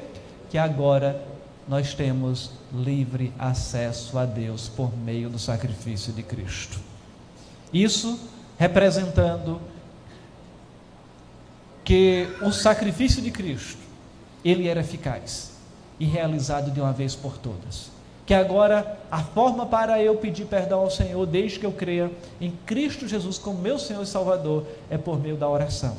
Que 0.50 0.58
agora 0.58 1.22
nós 1.68 1.94
temos 1.94 2.52
livre 2.74 3.34
acesso 3.38 4.18
a 4.18 4.26
Deus 4.26 4.68
por 4.70 4.96
meio 4.96 5.30
do 5.30 5.38
sacrifício 5.38 6.14
de 6.14 6.24
Cristo. 6.24 6.80
Isso 7.74 8.20
representando 8.58 9.62
que 11.90 12.28
o 12.44 12.52
sacrifício 12.52 13.20
de 13.20 13.32
Cristo, 13.32 13.80
ele 14.46 14.68
era 14.68 14.82
eficaz 14.82 15.54
e 16.00 16.06
realizado 16.06 16.70
de 16.70 16.80
uma 16.80 16.94
vez 16.94 17.16
por 17.16 17.40
todas. 17.40 17.90
Que 18.28 18.34
agora 18.36 19.00
a 19.10 19.24
forma 19.24 19.66
para 19.66 20.00
eu 20.00 20.16
pedir 20.18 20.46
perdão 20.46 20.82
ao 20.82 20.92
Senhor, 20.92 21.26
desde 21.26 21.58
que 21.58 21.66
eu 21.66 21.72
creia 21.72 22.12
em 22.40 22.52
Cristo 22.64 23.08
Jesus 23.08 23.40
como 23.40 23.58
meu 23.58 23.80
Senhor 23.80 24.04
e 24.04 24.06
Salvador, 24.06 24.68
é 24.88 25.00
por 25.00 25.20
meio 25.20 25.36
da 25.36 25.50
oração. 25.50 25.98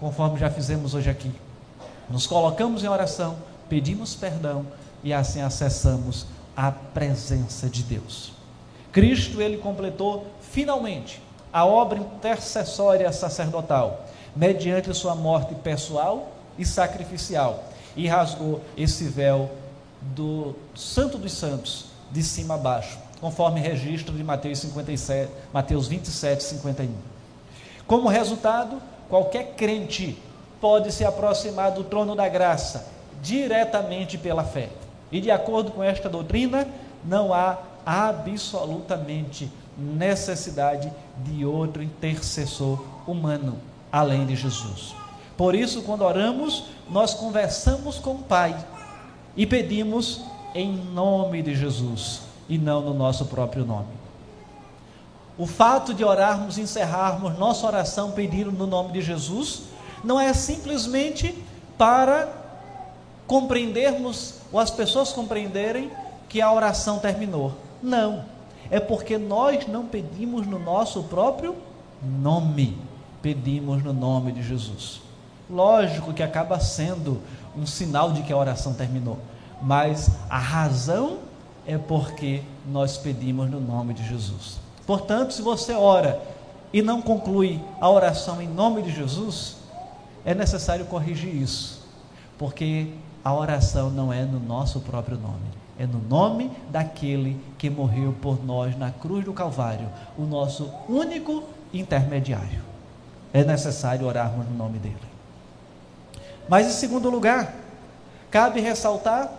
Conforme 0.00 0.40
já 0.40 0.48
fizemos 0.48 0.94
hoje 0.94 1.10
aqui. 1.10 1.30
Nos 2.08 2.26
colocamos 2.26 2.82
em 2.82 2.88
oração, 2.88 3.36
pedimos 3.68 4.14
perdão 4.14 4.64
e 5.04 5.12
assim 5.12 5.42
acessamos 5.42 6.24
a 6.56 6.72
presença 6.72 7.68
de 7.68 7.82
Deus. 7.82 8.32
Cristo, 8.90 9.42
ele 9.42 9.58
completou 9.58 10.28
finalmente 10.40 11.20
a 11.52 11.66
obra 11.66 11.98
intercessória 11.98 13.12
sacerdotal, 13.12 14.06
mediante 14.34 14.92
sua 14.94 15.14
morte 15.14 15.54
pessoal 15.54 16.32
e 16.58 16.64
sacrificial, 16.64 17.64
e 17.96 18.06
rasgou 18.06 18.60
esse 18.76 19.04
véu 19.04 19.50
do 20.00 20.54
Santo 20.74 21.18
dos 21.18 21.32
Santos, 21.32 21.86
de 22.10 22.22
cima 22.22 22.54
a 22.54 22.58
baixo, 22.58 22.98
conforme 23.20 23.60
registro 23.60 24.14
de 24.14 24.22
Mateus, 24.22 24.58
57, 24.60 25.30
Mateus 25.52 25.86
27, 25.86 26.42
51. 26.42 26.92
Como 27.86 28.08
resultado, 28.08 28.80
qualquer 29.08 29.54
crente 29.54 30.18
pode 30.60 30.92
se 30.92 31.04
aproximar 31.04 31.72
do 31.72 31.84
trono 31.84 32.14
da 32.14 32.28
graça 32.28 32.86
diretamente 33.22 34.16
pela 34.16 34.44
fé. 34.44 34.68
E 35.12 35.20
de 35.20 35.30
acordo 35.30 35.72
com 35.72 35.82
esta 35.82 36.08
doutrina, 36.08 36.66
não 37.04 37.34
há 37.34 37.58
absolutamente 37.84 39.50
necessidade 39.76 40.92
de 41.18 41.44
outro 41.44 41.82
intercessor 41.82 42.84
humano 43.06 43.69
além 43.90 44.26
de 44.26 44.36
Jesus. 44.36 44.94
Por 45.36 45.54
isso, 45.54 45.82
quando 45.82 46.02
oramos, 46.02 46.64
nós 46.90 47.14
conversamos 47.14 47.98
com 47.98 48.12
o 48.12 48.22
Pai 48.22 48.56
e 49.36 49.46
pedimos 49.46 50.22
em 50.54 50.72
nome 50.72 51.42
de 51.42 51.54
Jesus 51.54 52.22
e 52.48 52.58
não 52.58 52.80
no 52.80 52.92
nosso 52.94 53.26
próprio 53.26 53.64
nome. 53.64 54.00
O 55.38 55.46
fato 55.46 55.94
de 55.94 56.04
orarmos, 56.04 56.58
encerrarmos 56.58 57.38
nossa 57.38 57.66
oração 57.66 58.10
pedindo 58.10 58.52
no 58.52 58.66
nome 58.66 58.92
de 58.92 59.00
Jesus, 59.00 59.62
não 60.04 60.20
é 60.20 60.34
simplesmente 60.34 61.34
para 61.78 62.28
compreendermos, 63.26 64.34
ou 64.52 64.60
as 64.60 64.70
pessoas 64.70 65.12
compreenderem 65.12 65.90
que 66.28 66.42
a 66.42 66.52
oração 66.52 66.98
terminou. 66.98 67.54
Não 67.82 68.24
é 68.70 68.78
porque 68.78 69.18
nós 69.18 69.66
não 69.66 69.84
pedimos 69.84 70.46
no 70.46 70.58
nosso 70.58 71.02
próprio 71.04 71.56
nome, 72.02 72.78
pedimos 73.22 73.82
no 73.82 73.92
nome 73.92 74.32
de 74.32 74.42
Jesus. 74.42 75.00
Lógico 75.48 76.12
que 76.12 76.22
acaba 76.22 76.60
sendo 76.60 77.20
um 77.56 77.66
sinal 77.66 78.12
de 78.12 78.22
que 78.22 78.32
a 78.32 78.36
oração 78.36 78.72
terminou, 78.72 79.18
mas 79.60 80.10
a 80.28 80.38
razão 80.38 81.18
é 81.66 81.76
porque 81.76 82.42
nós 82.66 82.96
pedimos 82.96 83.50
no 83.50 83.60
nome 83.60 83.94
de 83.94 84.06
Jesus. 84.06 84.58
Portanto, 84.86 85.34
se 85.34 85.42
você 85.42 85.72
ora 85.72 86.20
e 86.72 86.82
não 86.82 87.02
conclui 87.02 87.60
a 87.80 87.90
oração 87.90 88.40
em 88.40 88.48
nome 88.48 88.82
de 88.82 88.92
Jesus, 88.92 89.56
é 90.24 90.34
necessário 90.34 90.86
corrigir 90.86 91.34
isso, 91.34 91.84
porque 92.38 92.92
a 93.24 93.34
oração 93.34 93.90
não 93.90 94.12
é 94.12 94.24
no 94.24 94.40
nosso 94.40 94.80
próprio 94.80 95.18
nome 95.18 95.60
é 95.80 95.86
no 95.86 95.98
nome 95.98 96.50
daquele 96.68 97.40
que 97.56 97.70
morreu 97.70 98.14
por 98.20 98.44
nós 98.44 98.76
na 98.76 98.90
cruz 98.90 99.24
do 99.24 99.32
Calvário, 99.32 99.88
o 100.18 100.24
nosso 100.24 100.70
único 100.86 101.42
intermediário. 101.72 102.69
É 103.32 103.44
necessário 103.44 104.06
orarmos 104.06 104.46
no 104.48 104.56
nome 104.56 104.78
dele. 104.78 104.96
Mas 106.48 106.66
em 106.66 106.72
segundo 106.72 107.08
lugar, 107.08 107.54
cabe 108.30 108.60
ressaltar 108.60 109.30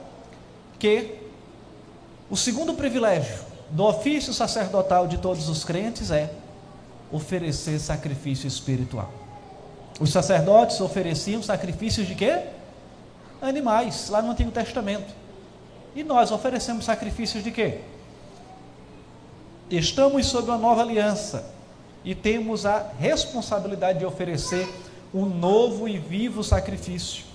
que 0.79 1.19
o 2.29 2.37
segundo 2.37 2.73
privilégio 2.73 3.39
do 3.69 3.83
ofício 3.83 4.33
sacerdotal 4.33 5.07
de 5.07 5.17
todos 5.17 5.49
os 5.49 5.63
crentes 5.63 6.11
é 6.11 6.33
oferecer 7.11 7.79
sacrifício 7.79 8.47
espiritual. 8.47 9.11
Os 9.99 10.11
sacerdotes 10.11 10.79
ofereciam 10.79 11.43
sacrifícios 11.43 12.07
de 12.07 12.15
quê? 12.15 12.41
Animais, 13.41 14.09
lá 14.09 14.21
no 14.21 14.31
Antigo 14.31 14.51
Testamento. 14.51 15.13
E 15.93 16.03
nós 16.03 16.31
oferecemos 16.31 16.85
sacrifícios 16.85 17.43
de 17.43 17.51
quê? 17.51 17.81
Estamos 19.69 20.25
sob 20.27 20.49
uma 20.49 20.57
nova 20.57 20.81
aliança 20.81 21.45
e 22.03 22.15
temos 22.15 22.65
a 22.65 22.91
responsabilidade 22.97 23.99
de 23.99 24.05
oferecer 24.05 24.67
um 25.13 25.25
novo 25.25 25.87
e 25.87 25.97
vivo 25.97 26.43
sacrifício. 26.43 27.25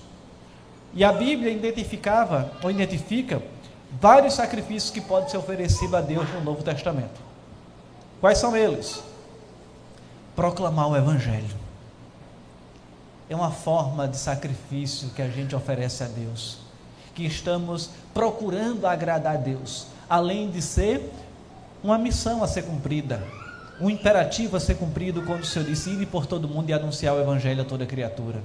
E 0.93 1.03
a 1.03 1.11
Bíblia 1.11 1.51
identificava 1.51 2.51
ou 2.63 2.71
identifica 2.71 3.41
vários 4.01 4.33
sacrifícios 4.33 4.91
que 4.91 5.01
podem 5.01 5.29
ser 5.29 5.37
oferecidos 5.37 5.93
a 5.93 6.01
Deus 6.01 6.27
no 6.33 6.41
Novo 6.41 6.63
Testamento. 6.63 7.21
Quais 8.19 8.37
são 8.37 8.55
eles? 8.57 9.01
Proclamar 10.35 10.89
o 10.89 10.97
Evangelho. 10.97 11.55
É 13.29 13.35
uma 13.35 13.51
forma 13.51 14.07
de 14.07 14.17
sacrifício 14.17 15.09
que 15.09 15.21
a 15.21 15.29
gente 15.29 15.55
oferece 15.55 16.03
a 16.03 16.07
Deus 16.07 16.67
que 17.17 17.25
estamos 17.25 17.89
procurando 18.13 18.85
agradar 18.85 19.33
a 19.33 19.37
Deus, 19.37 19.87
além 20.07 20.51
de 20.51 20.61
ser 20.61 21.11
uma 21.83 21.97
missão 21.97 22.43
a 22.43 22.47
ser 22.47 22.61
cumprida, 22.61 23.23
um 23.79 23.89
imperativo 23.89 24.57
a 24.57 24.59
ser 24.59 24.75
cumprido 24.75 25.21
quando 25.23 25.43
o 25.43 25.45
Senhor 25.45 25.65
disse: 25.65 26.05
por 26.07 26.25
todo 26.25 26.47
mundo 26.47 26.69
e 26.69 26.73
anunciar 26.73 27.15
o 27.15 27.21
Evangelho 27.21 27.61
a 27.61 27.65
toda 27.65 27.85
criatura. 27.85 28.41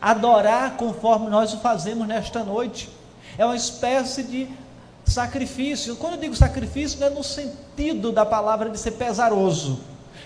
Adorar 0.00 0.76
conforme 0.76 1.28
nós 1.28 1.52
o 1.52 1.58
fazemos 1.58 2.06
nesta 2.06 2.42
noite 2.42 2.88
é 3.38 3.44
uma 3.44 3.56
espécie 3.56 4.22
de 4.22 4.48
sacrifício. 5.04 5.96
Quando 5.96 6.14
eu 6.14 6.20
digo 6.20 6.36
sacrifício, 6.36 7.00
não 7.00 7.06
é 7.06 7.10
no 7.10 7.24
sentido 7.24 8.12
da 8.12 8.24
palavra 8.24 8.70
de 8.70 8.78
ser 8.78 8.92
pesaroso, 8.92 9.80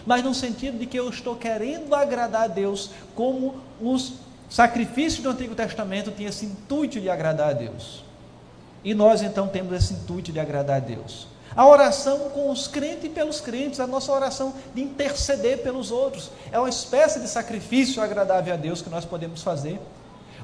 mas 0.05 0.23
no 0.23 0.35
sentido 0.35 0.79
de 0.79 0.87
que 0.87 0.99
eu 0.99 1.09
estou 1.09 1.37
querendo 1.37 1.95
agradar 1.95 2.45
a 2.45 2.47
Deus, 2.49 2.91
como 3.15 3.57
os 3.81 4.15
sacrifícios 4.49 5.23
do 5.23 5.31
Antigo 5.31 5.55
Testamento 5.55 6.11
tinham 6.11 6.29
esse 6.29 6.47
intuito 6.47 7.01
de 7.01 7.11
agradar 7.11 7.51
a 7.51 7.53
Deus. 7.53 8.05
E 8.85 8.95
nós 8.95 9.23
então 9.23 9.49
temos 9.49 9.73
esse 9.75 9.95
intuito 9.95 10.31
de 10.31 10.39
agradar 10.39 10.77
a 10.77 10.81
Deus. 10.81 11.27
A 11.57 11.67
oração 11.67 12.29
com 12.31 12.51
os 12.51 12.69
crentes 12.69 13.05
e 13.05 13.09
pelos 13.09 13.41
crentes, 13.41 13.81
a 13.81 13.87
nossa 13.87 14.13
oração 14.13 14.53
de 14.75 14.83
interceder 14.83 15.63
pelos 15.63 15.91
outros, 15.91 16.31
é 16.53 16.59
uma 16.59 16.69
espécie 16.69 17.19
de 17.19 17.27
sacrifício 17.27 18.03
agradável 18.03 18.53
a 18.53 18.57
Deus 18.59 18.83
que 18.83 18.91
nós 18.91 19.07
podemos 19.07 19.43
fazer. 19.43 19.81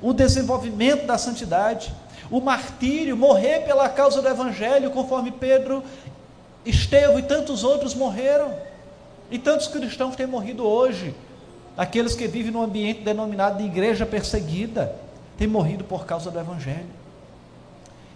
O 0.01 0.15
desenvolvimento 0.15 1.05
da 1.05 1.19
santidade, 1.19 1.95
o 2.31 2.41
martírio, 2.41 3.15
morrer 3.15 3.61
pela 3.61 3.91
causa 3.91 4.23
do 4.23 4.29
Evangelho, 4.29 4.91
conforme 4.91 5.31
Pedro, 5.31 5.83
Estevão 6.65 7.19
e 7.19 7.23
tantos 7.23 7.63
outros 7.63 7.95
morreram. 7.95 8.55
E 9.31 9.39
tantos 9.39 9.69
cristãos 9.69 10.17
têm 10.17 10.27
morrido 10.27 10.65
hoje. 10.65 11.15
Aqueles 11.77 12.15
que 12.15 12.27
vivem 12.27 12.53
num 12.53 12.63
ambiente 12.63 13.03
denominado 13.03 13.59
de 13.59 13.65
igreja 13.65 14.07
perseguida, 14.07 14.95
têm 15.37 15.47
morrido 15.47 15.85
por 15.85 16.07
causa 16.07 16.31
do 16.31 16.39
Evangelho. 16.39 17.02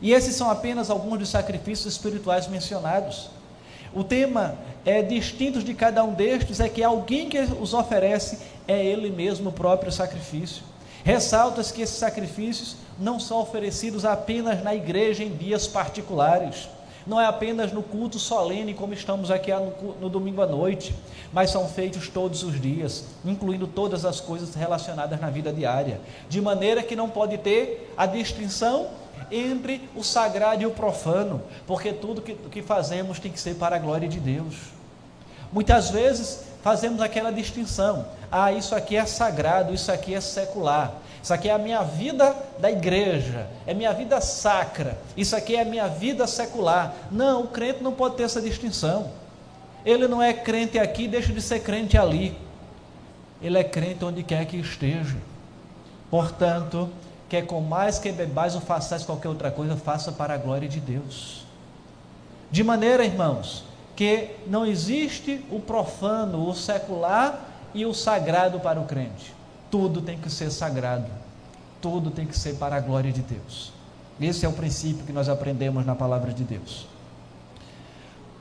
E 0.00 0.12
esses 0.12 0.34
são 0.34 0.50
apenas 0.50 0.90
alguns 0.90 1.18
dos 1.18 1.28
sacrifícios 1.28 1.94
espirituais 1.94 2.46
mencionados. 2.48 3.30
O 3.94 4.04
tema 4.04 4.58
é 4.84 5.02
distinto 5.02 5.62
de 5.62 5.74
cada 5.74 6.04
um 6.04 6.12
destes 6.12 6.60
é 6.60 6.68
que 6.68 6.82
alguém 6.82 7.28
que 7.28 7.38
os 7.38 7.72
oferece 7.72 8.38
é 8.68 8.84
ele 8.84 9.10
mesmo 9.10 9.50
o 9.50 9.52
próprio 9.52 9.90
sacrifício. 9.90 10.62
Ressalta-se 11.02 11.72
que 11.72 11.82
esses 11.82 11.96
sacrifícios 11.96 12.76
não 12.98 13.20
são 13.20 13.40
oferecidos 13.40 14.04
apenas 14.04 14.62
na 14.62 14.74
igreja 14.74 15.22
em 15.22 15.34
dias 15.34 15.66
particulares, 15.66 16.68
não 17.06 17.20
é 17.20 17.26
apenas 17.26 17.72
no 17.72 17.82
culto 17.82 18.18
solene, 18.18 18.74
como 18.74 18.92
estamos 18.92 19.30
aqui 19.30 19.52
no, 19.52 19.94
no, 20.00 20.08
domingo 20.08 20.42
à 20.42 20.46
noite, 20.46 20.92
mas 21.32 21.50
são 21.50 21.68
feitos 21.68 22.08
todos 22.08 22.42
os 22.42 22.60
dias, 22.60 23.04
incluindo 23.24 23.68
todas 23.68 24.04
as 24.04 24.20
coisas 24.20 24.56
relacionadas 24.56 25.20
na 25.20 25.30
vida 25.30 25.52
diária, 25.52 26.00
de 26.28 26.40
maneira 26.40 26.82
que 26.82 26.96
não 26.96 27.08
pode 27.08 27.38
ter 27.38 27.92
a 27.96 28.06
distinção 28.06 28.88
entre 29.30 29.88
o 29.94 30.02
sagrado 30.02 30.62
e 30.62 30.66
o 30.66 30.70
profano, 30.70 31.42
porque 31.66 31.92
tudo 31.92 32.22
que, 32.22 32.34
que 32.34 32.62
fazemos 32.62 33.18
tem 33.18 33.32
que 33.32 33.40
ser 33.40 33.54
para 33.54 33.76
a 33.76 33.78
glória 33.78 34.08
de 34.08 34.20
Deus. 34.20 34.54
Muitas 35.52 35.90
vezes 35.90 36.44
fazemos 36.62 37.00
aquela 37.00 37.32
distinção: 37.32 38.06
ah, 38.30 38.52
isso 38.52 38.74
aqui 38.74 38.96
é 38.96 39.06
sagrado, 39.06 39.72
isso 39.72 39.90
aqui 39.90 40.14
é 40.14 40.20
secular. 40.20 40.92
Isso 41.22 41.34
aqui 41.34 41.48
é 41.48 41.52
a 41.52 41.58
minha 41.58 41.82
vida 41.82 42.36
da 42.60 42.70
igreja, 42.70 43.48
é 43.66 43.74
minha 43.74 43.92
vida 43.92 44.20
sacra, 44.20 44.96
isso 45.16 45.34
aqui 45.34 45.56
é 45.56 45.62
a 45.62 45.64
minha 45.64 45.88
vida 45.88 46.24
secular. 46.24 46.94
Não, 47.10 47.42
o 47.42 47.48
crente 47.48 47.82
não 47.82 47.92
pode 47.92 48.14
ter 48.14 48.22
essa 48.22 48.40
distinção. 48.40 49.10
Ele 49.84 50.06
não 50.06 50.22
é 50.22 50.32
crente 50.32 50.78
aqui, 50.78 51.08
deixa 51.08 51.32
de 51.32 51.42
ser 51.42 51.60
crente 51.60 51.98
ali. 51.98 52.36
Ele 53.42 53.58
é 53.58 53.64
crente 53.64 54.04
onde 54.04 54.22
quer 54.22 54.44
que 54.46 54.56
esteja. 54.56 55.16
Portanto, 56.10 56.88
quer 57.28 57.46
com 57.46 57.60
mais 57.60 57.98
que 57.98 58.12
bebais 58.12 58.54
ou 58.54 58.60
façais 58.60 59.04
qualquer 59.04 59.28
outra 59.28 59.50
coisa, 59.50 59.76
faça 59.76 60.12
para 60.12 60.34
a 60.34 60.38
glória 60.38 60.68
de 60.68 60.80
Deus. 60.80 61.44
De 62.50 62.62
maneira, 62.62 63.04
irmãos, 63.04 63.64
que 63.94 64.30
não 64.46 64.64
existe 64.64 65.44
o 65.50 65.60
profano, 65.60 66.48
o 66.48 66.54
secular 66.54 67.40
e 67.74 67.84
o 67.84 67.92
sagrado 67.92 68.60
para 68.60 68.80
o 68.80 68.84
crente 68.84 69.36
tudo 69.70 70.00
tem 70.00 70.18
que 70.18 70.30
ser 70.30 70.50
sagrado, 70.50 71.10
tudo 71.80 72.10
tem 72.10 72.26
que 72.26 72.38
ser 72.38 72.54
para 72.54 72.76
a 72.76 72.80
glória 72.80 73.12
de 73.12 73.20
Deus. 73.20 73.72
Esse 74.20 74.46
é 74.46 74.48
o 74.48 74.52
princípio 74.52 75.04
que 75.04 75.12
nós 75.12 75.28
aprendemos 75.28 75.84
na 75.84 75.94
palavra 75.94 76.32
de 76.32 76.44
Deus. 76.44 76.86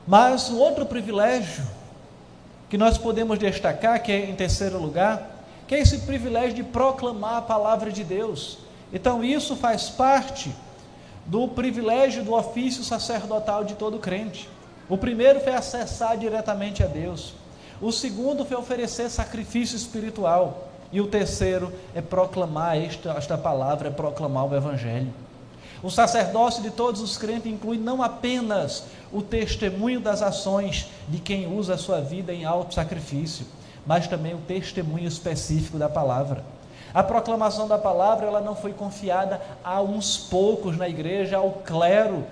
Mas 0.06 0.48
o 0.48 0.56
outro 0.56 0.86
privilégio 0.86 1.64
que 2.70 2.78
nós 2.78 2.96
podemos 2.96 3.38
destacar, 3.38 4.02
que 4.02 4.10
é 4.10 4.30
em 4.30 4.34
terceiro 4.34 4.80
lugar, 4.80 5.44
que 5.68 5.74
é 5.74 5.80
esse 5.80 5.98
privilégio 5.98 6.54
de 6.54 6.62
proclamar 6.62 7.36
a 7.36 7.42
palavra 7.42 7.92
de 7.92 8.02
Deus. 8.02 8.58
Então, 8.92 9.24
isso 9.24 9.56
faz 9.56 9.88
parte 9.88 10.54
do 11.26 11.48
privilégio 11.48 12.22
do 12.22 12.34
ofício 12.34 12.84
sacerdotal 12.84 13.64
de 13.64 13.74
todo 13.74 13.98
crente. 13.98 14.48
O 14.88 14.96
primeiro 14.96 15.40
foi 15.40 15.54
acessar 15.54 16.16
diretamente 16.16 16.82
a 16.82 16.86
Deus. 16.86 17.34
O 17.80 17.90
segundo 17.90 18.44
foi 18.44 18.56
oferecer 18.56 19.10
sacrifício 19.10 19.76
espiritual. 19.76 20.68
E 20.92 21.00
o 21.00 21.08
terceiro 21.08 21.72
é 21.94 22.00
proclamar 22.00 22.78
esta, 22.78 23.10
esta 23.10 23.36
palavra, 23.36 23.88
é 23.88 23.90
proclamar 23.90 24.46
o 24.46 24.54
Evangelho. 24.54 25.12
O 25.82 25.90
sacerdócio 25.90 26.62
de 26.62 26.70
todos 26.70 27.00
os 27.00 27.18
crentes 27.18 27.52
inclui 27.52 27.76
não 27.76 28.02
apenas 28.02 28.84
o 29.12 29.20
testemunho 29.20 30.00
das 30.00 30.22
ações 30.22 30.88
de 31.08 31.18
quem 31.18 31.46
usa 31.46 31.74
a 31.74 31.78
sua 31.78 32.00
vida 32.00 32.32
em 32.32 32.44
alto 32.44 32.74
sacrifício, 32.74 33.46
mas 33.84 34.06
também 34.06 34.34
o 34.34 34.38
testemunho 34.38 35.06
específico 35.06 35.76
da 35.76 35.88
palavra. 35.88 36.44
A 36.96 37.02
proclamação 37.02 37.68
da 37.68 37.76
palavra 37.76 38.26
ela 38.26 38.40
não 38.40 38.56
foi 38.56 38.72
confiada 38.72 39.38
a 39.62 39.82
uns 39.82 40.16
poucos 40.16 40.78
na 40.78 40.88
igreja, 40.88 41.36
ao 41.36 41.50
clero. 41.50 42.24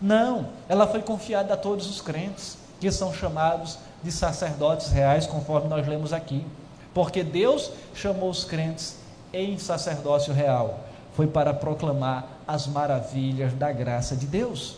Não, 0.00 0.46
ela 0.68 0.86
foi 0.86 1.02
confiada 1.02 1.54
a 1.54 1.56
todos 1.56 1.90
os 1.90 2.00
crentes, 2.00 2.56
que 2.78 2.88
são 2.92 3.12
chamados 3.12 3.80
de 4.00 4.12
sacerdotes 4.12 4.92
reais, 4.92 5.26
conforme 5.26 5.68
nós 5.68 5.88
lemos 5.88 6.12
aqui. 6.12 6.46
Porque 6.94 7.24
Deus 7.24 7.72
chamou 7.96 8.30
os 8.30 8.44
crentes 8.44 8.94
em 9.32 9.58
sacerdócio 9.58 10.32
real. 10.32 10.78
Foi 11.16 11.26
para 11.26 11.52
proclamar 11.52 12.24
as 12.46 12.68
maravilhas 12.68 13.52
da 13.54 13.72
graça 13.72 14.14
de 14.14 14.26
Deus. 14.26 14.76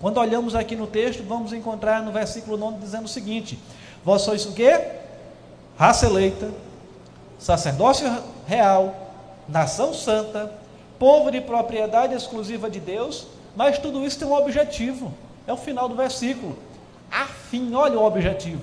Quando 0.00 0.16
olhamos 0.16 0.54
aqui 0.54 0.74
no 0.74 0.86
texto, 0.86 1.22
vamos 1.22 1.52
encontrar 1.52 2.02
no 2.02 2.10
versículo 2.10 2.56
9 2.56 2.78
dizendo 2.78 3.04
o 3.04 3.08
seguinte: 3.08 3.58
Vós 4.02 4.22
sois 4.22 4.46
o 4.46 4.52
quê? 4.52 4.92
Raça 5.76 6.06
eleita, 6.06 6.50
sacerdócio 7.42 8.08
real, 8.46 8.94
nação 9.48 9.92
santa, 9.92 10.52
povo 10.96 11.28
de 11.30 11.40
propriedade 11.40 12.14
exclusiva 12.14 12.70
de 12.70 12.78
Deus, 12.78 13.26
mas 13.56 13.78
tudo 13.78 14.06
isso 14.06 14.18
tem 14.18 14.28
um 14.28 14.32
objetivo. 14.32 15.12
É 15.44 15.52
o 15.52 15.56
final 15.56 15.88
do 15.88 15.96
versículo. 15.96 16.56
A 17.10 17.26
fim, 17.26 17.74
olha 17.74 17.98
o 17.98 18.04
objetivo. 18.04 18.62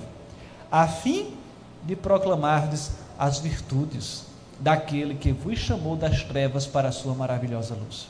A 0.72 0.88
fim 0.88 1.36
de 1.82 1.94
proclamardes 1.94 2.92
as 3.18 3.38
virtudes 3.38 4.24
daquele 4.58 5.14
que 5.14 5.30
vos 5.30 5.58
chamou 5.58 5.94
das 5.94 6.24
trevas 6.24 6.66
para 6.66 6.88
a 6.88 6.92
sua 6.92 7.14
maravilhosa 7.14 7.74
luz. 7.74 8.08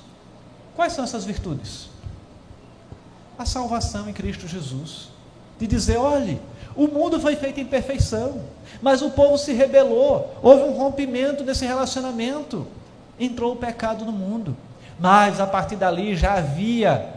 Quais 0.77 0.93
são 0.93 1.03
essas 1.03 1.25
virtudes? 1.25 1.89
A 3.37 3.45
salvação 3.45 4.09
em 4.09 4.13
Cristo 4.13 4.47
Jesus. 4.47 5.10
De 5.61 5.67
dizer, 5.67 5.99
olhe, 5.99 6.41
o 6.75 6.89
mundo 6.89 7.21
foi 7.21 7.37
feito 7.37 7.61
em 7.61 7.67
perfeição, 7.67 8.41
mas 8.81 9.03
o 9.03 9.11
povo 9.11 9.37
se 9.37 9.53
rebelou, 9.53 10.35
houve 10.43 10.65
um 10.65 10.73
rompimento 10.73 11.45
desse 11.45 11.67
relacionamento, 11.67 12.67
entrou 13.19 13.53
o 13.53 13.57
pecado 13.57 14.05
no 14.05 14.13
mundo. 14.13 14.57
Mas 14.99 15.41
a 15.41 15.47
partir 15.47 15.77
dali 15.77 16.17
já 16.17 16.35
havia 16.35 17.15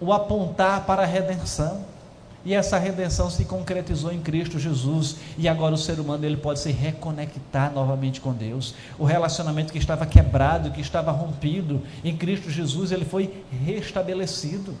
o 0.00 0.12
apontar 0.12 0.84
para 0.84 1.02
a 1.02 1.06
redenção. 1.06 1.84
E 2.44 2.54
essa 2.54 2.78
redenção 2.78 3.28
se 3.28 3.44
concretizou 3.44 4.12
em 4.12 4.20
Cristo 4.20 4.56
Jesus. 4.56 5.16
E 5.36 5.48
agora 5.48 5.74
o 5.74 5.78
ser 5.78 5.98
humano 5.98 6.24
ele 6.24 6.36
pode 6.36 6.60
se 6.60 6.70
reconectar 6.70 7.72
novamente 7.72 8.20
com 8.20 8.32
Deus. 8.32 8.74
O 8.98 9.04
relacionamento 9.04 9.72
que 9.72 9.78
estava 9.78 10.06
quebrado, 10.06 10.70
que 10.70 10.80
estava 10.80 11.10
rompido, 11.10 11.82
em 12.04 12.16
Cristo 12.16 12.48
Jesus 12.48 12.92
ele 12.92 13.04
foi 13.04 13.44
restabelecido. 13.64 14.76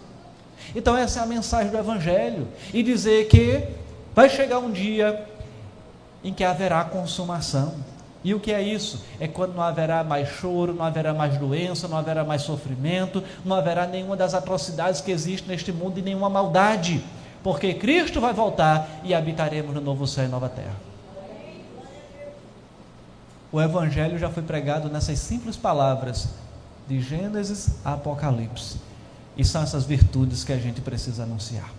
Então 0.74 0.96
essa 0.96 1.20
é 1.20 1.22
a 1.22 1.26
mensagem 1.26 1.70
do 1.70 1.78
Evangelho. 1.78 2.48
E 2.72 2.82
dizer 2.82 3.28
que 3.28 3.62
vai 4.14 4.28
chegar 4.28 4.58
um 4.58 4.70
dia 4.70 5.24
em 6.22 6.32
que 6.32 6.44
haverá 6.44 6.84
consumação. 6.84 7.74
E 8.24 8.34
o 8.34 8.40
que 8.40 8.52
é 8.52 8.60
isso? 8.60 9.04
É 9.20 9.28
quando 9.28 9.54
não 9.54 9.62
haverá 9.62 10.02
mais 10.02 10.28
choro, 10.28 10.74
não 10.74 10.84
haverá 10.84 11.14
mais 11.14 11.38
doença, 11.38 11.86
não 11.86 11.96
haverá 11.96 12.24
mais 12.24 12.42
sofrimento, 12.42 13.22
não 13.44 13.54
haverá 13.54 13.86
nenhuma 13.86 14.16
das 14.16 14.34
atrocidades 14.34 15.00
que 15.00 15.12
existem 15.12 15.48
neste 15.48 15.70
mundo 15.72 15.98
e 15.98 16.02
nenhuma 16.02 16.28
maldade 16.28 17.04
porque 17.46 17.74
Cristo 17.74 18.20
vai 18.20 18.32
voltar 18.32 18.88
e 19.04 19.14
habitaremos 19.14 19.72
no 19.72 19.80
novo 19.80 20.04
céu 20.04 20.24
e 20.24 20.26
nova 20.26 20.48
terra. 20.48 20.74
O 23.52 23.62
Evangelho 23.62 24.18
já 24.18 24.28
foi 24.28 24.42
pregado 24.42 24.88
nessas 24.88 25.20
simples 25.20 25.56
palavras, 25.56 26.28
de 26.88 27.00
Gênesis 27.00 27.76
a 27.84 27.92
Apocalipse. 27.92 28.80
E 29.36 29.44
são 29.44 29.62
essas 29.62 29.84
virtudes 29.84 30.44
que 30.44 30.52
a 30.52 30.58
gente 30.58 30.80
precisa 30.80 31.24
anunciar. 31.24 31.70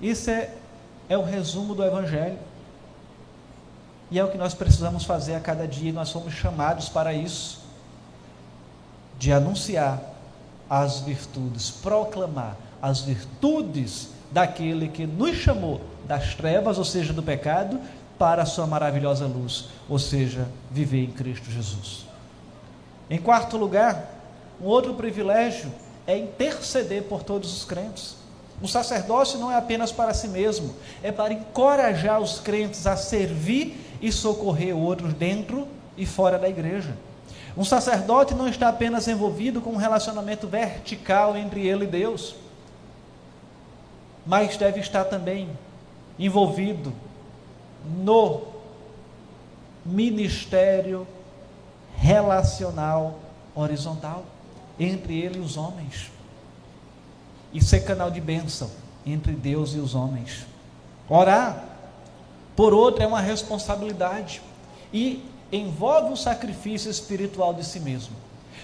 Isso 0.00 0.30
é, 0.30 0.50
é 1.08 1.18
o 1.18 1.22
resumo 1.22 1.74
do 1.74 1.84
Evangelho. 1.84 2.38
E 4.10 4.18
é 4.18 4.24
o 4.24 4.30
que 4.30 4.38
nós 4.38 4.54
precisamos 4.54 5.04
fazer 5.04 5.34
a 5.34 5.40
cada 5.40 5.66
dia, 5.66 5.90
e 5.90 5.92
nós 5.92 6.08
somos 6.08 6.32
chamados 6.34 6.88
para 6.88 7.12
isso. 7.12 7.62
de 9.18 9.32
anunciar 9.32 10.02
as 10.68 11.00
virtudes, 11.00 11.70
proclamar 11.70 12.56
as 12.82 13.00
virtudes 13.00 14.08
daquele 14.30 14.88
que 14.88 15.06
nos 15.06 15.36
chamou 15.36 15.80
das 16.06 16.34
trevas, 16.34 16.78
ou 16.78 16.84
seja, 16.84 17.12
do 17.12 17.22
pecado, 17.22 17.80
para 18.18 18.42
a 18.42 18.46
sua 18.46 18.66
maravilhosa 18.66 19.26
luz, 19.26 19.68
ou 19.88 19.98
seja, 19.98 20.46
viver 20.70 21.04
em 21.04 21.10
Cristo 21.10 21.50
Jesus. 21.50 22.06
Em 23.08 23.18
quarto 23.18 23.56
lugar, 23.56 24.13
um 24.60 24.66
outro 24.66 24.94
privilégio 24.94 25.70
é 26.06 26.16
interceder 26.16 27.04
por 27.04 27.22
todos 27.22 27.52
os 27.56 27.64
crentes. 27.64 28.16
O 28.62 28.68
sacerdócio 28.68 29.38
não 29.38 29.50
é 29.50 29.56
apenas 29.56 29.90
para 29.90 30.14
si 30.14 30.28
mesmo, 30.28 30.74
é 31.02 31.10
para 31.10 31.32
encorajar 31.32 32.20
os 32.20 32.38
crentes 32.38 32.86
a 32.86 32.96
servir 32.96 33.76
e 34.00 34.12
socorrer 34.12 34.76
outros 34.76 35.12
dentro 35.12 35.66
e 35.96 36.06
fora 36.06 36.38
da 36.38 36.48
igreja. 36.48 36.96
Um 37.56 37.64
sacerdote 37.64 38.34
não 38.34 38.48
está 38.48 38.68
apenas 38.68 39.06
envolvido 39.06 39.60
com 39.60 39.70
um 39.70 39.76
relacionamento 39.76 40.46
vertical 40.46 41.36
entre 41.36 41.66
ele 41.66 41.84
e 41.84 41.88
Deus, 41.88 42.34
mas 44.26 44.56
deve 44.56 44.80
estar 44.80 45.04
também 45.04 45.48
envolvido 46.18 46.92
no 47.84 48.42
ministério 49.84 51.06
relacional 51.96 53.18
horizontal 53.54 54.24
entre 54.78 55.18
ele 55.20 55.38
e 55.38 55.42
os 55.42 55.56
homens. 55.56 56.10
E 57.52 57.62
ser 57.62 57.80
canal 57.80 58.10
de 58.10 58.20
bênção 58.20 58.70
entre 59.06 59.32
Deus 59.32 59.74
e 59.74 59.78
os 59.78 59.94
homens. 59.94 60.46
Orar 61.08 61.64
por 62.56 62.72
outro 62.72 63.02
é 63.02 63.06
uma 63.06 63.20
responsabilidade 63.20 64.40
e 64.92 65.24
envolve 65.52 66.12
o 66.12 66.16
sacrifício 66.16 66.90
espiritual 66.90 67.52
de 67.52 67.64
si 67.64 67.80
mesmo. 67.80 68.14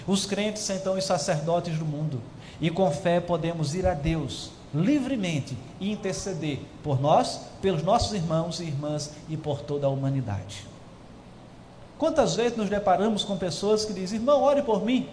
Os 0.07 0.25
crentes 0.25 0.63
são 0.63 0.75
então 0.75 0.97
os 0.97 1.05
sacerdotes 1.05 1.77
do 1.77 1.85
mundo 1.85 2.21
e 2.59 2.69
com 2.69 2.89
fé 2.91 3.19
podemos 3.19 3.75
ir 3.75 3.85
a 3.85 3.93
Deus 3.93 4.51
livremente 4.73 5.57
e 5.79 5.91
interceder 5.91 6.59
por 6.81 6.99
nós, 6.99 7.41
pelos 7.61 7.83
nossos 7.83 8.13
irmãos 8.13 8.59
e 8.59 8.63
irmãs 8.63 9.11
e 9.29 9.35
por 9.35 9.61
toda 9.61 9.87
a 9.87 9.89
humanidade. 9.89 10.65
Quantas 11.97 12.35
vezes 12.35 12.57
nos 12.57 12.69
deparamos 12.69 13.23
com 13.23 13.37
pessoas 13.37 13.85
que 13.85 13.93
dizem, 13.93 14.17
irmão, 14.17 14.41
ore 14.41 14.63
por 14.63 14.83
mim. 14.83 15.07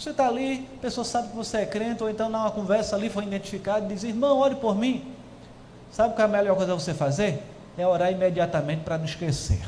Você 0.00 0.10
está 0.12 0.28
ali, 0.28 0.66
a 0.78 0.80
pessoa 0.80 1.04
sabe 1.04 1.28
que 1.28 1.36
você 1.36 1.58
é 1.58 1.66
crente, 1.66 2.02
ou 2.02 2.08
então 2.08 2.30
numa 2.30 2.50
conversa 2.50 2.96
ali 2.96 3.10
foi 3.10 3.24
identificado 3.24 3.84
e 3.84 3.88
diz, 3.88 4.02
irmão, 4.02 4.38
ore 4.38 4.54
por 4.54 4.74
mim. 4.74 5.12
Sabe 5.92 6.14
qual 6.14 6.26
é 6.26 6.30
a 6.30 6.32
melhor 6.38 6.56
coisa 6.56 6.72
você 6.72 6.94
fazer? 6.94 7.42
É 7.76 7.86
orar 7.86 8.10
imediatamente 8.10 8.80
para 8.80 8.96
não 8.96 9.04
esquecer. 9.04 9.60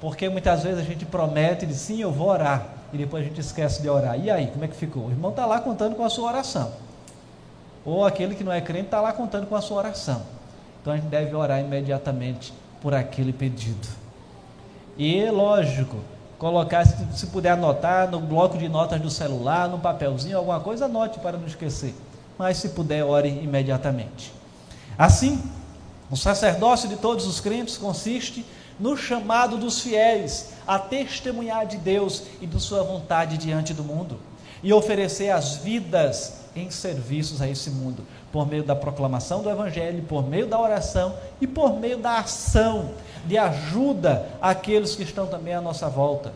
Porque 0.00 0.30
muitas 0.30 0.62
vezes 0.62 0.78
a 0.78 0.82
gente 0.82 1.04
promete 1.04 1.66
e 1.66 1.68
diz, 1.68 1.76
sim, 1.76 2.00
eu 2.00 2.10
vou 2.10 2.28
orar, 2.28 2.66
e 2.90 2.96
depois 2.96 3.22
a 3.22 3.28
gente 3.28 3.38
esquece 3.38 3.82
de 3.82 3.88
orar. 3.90 4.18
E 4.18 4.30
aí, 4.30 4.46
como 4.46 4.64
é 4.64 4.68
que 4.68 4.76
ficou? 4.76 5.08
O 5.08 5.10
irmão 5.10 5.30
está 5.30 5.44
lá 5.44 5.60
contando 5.60 5.94
com 5.94 6.02
a 6.02 6.08
sua 6.08 6.28
oração. 6.28 6.72
Ou 7.84 8.06
aquele 8.06 8.34
que 8.34 8.42
não 8.42 8.52
é 8.52 8.62
crente 8.62 8.86
está 8.86 8.98
lá 8.98 9.12
contando 9.12 9.46
com 9.46 9.56
a 9.56 9.60
sua 9.60 9.76
oração. 9.76 10.22
Então 10.80 10.90
a 10.90 10.96
gente 10.96 11.08
deve 11.08 11.34
orar 11.34 11.60
imediatamente 11.60 12.54
por 12.80 12.94
aquele 12.94 13.34
pedido. 13.34 13.88
E 14.96 15.28
lógico, 15.28 15.98
colocar, 16.38 16.84
se 16.86 17.26
puder 17.26 17.52
anotar 17.52 18.10
no 18.10 18.20
bloco 18.20 18.58
de 18.58 18.68
notas 18.68 19.00
do 19.00 19.10
celular, 19.10 19.68
no 19.68 19.78
papelzinho, 19.78 20.38
alguma 20.38 20.60
coisa, 20.60 20.86
anote 20.86 21.18
para 21.18 21.38
não 21.38 21.46
esquecer. 21.46 21.94
Mas 22.38 22.58
se 22.58 22.70
puder, 22.70 23.04
ore 23.04 23.28
imediatamente. 23.28 24.32
Assim, 24.98 25.42
o 26.10 26.16
sacerdócio 26.16 26.88
de 26.88 26.96
todos 26.96 27.26
os 27.26 27.40
crentes 27.40 27.76
consiste 27.76 28.44
no 28.78 28.96
chamado 28.96 29.56
dos 29.56 29.80
fiéis 29.80 30.50
a 30.66 30.78
testemunhar 30.78 31.66
de 31.66 31.76
Deus 31.76 32.24
e 32.40 32.46
de 32.46 32.60
Sua 32.60 32.82
vontade 32.82 33.38
diante 33.38 33.72
do 33.72 33.84
mundo 33.84 34.18
e 34.62 34.72
oferecer 34.72 35.30
as 35.30 35.56
vidas 35.56 36.43
em 36.54 36.70
serviços 36.70 37.42
a 37.42 37.48
esse 37.48 37.70
mundo, 37.70 38.04
por 38.32 38.46
meio 38.46 38.62
da 38.62 38.76
proclamação 38.76 39.42
do 39.42 39.50
Evangelho, 39.50 40.02
por 40.04 40.26
meio 40.26 40.46
da 40.46 40.60
oração 40.60 41.14
e 41.40 41.46
por 41.46 41.78
meio 41.78 41.98
da 41.98 42.18
ação 42.18 42.90
de 43.26 43.38
ajuda 43.38 44.28
àqueles 44.40 44.94
que 44.94 45.02
estão 45.02 45.26
também 45.26 45.54
à 45.54 45.60
nossa 45.60 45.88
volta. 45.88 46.32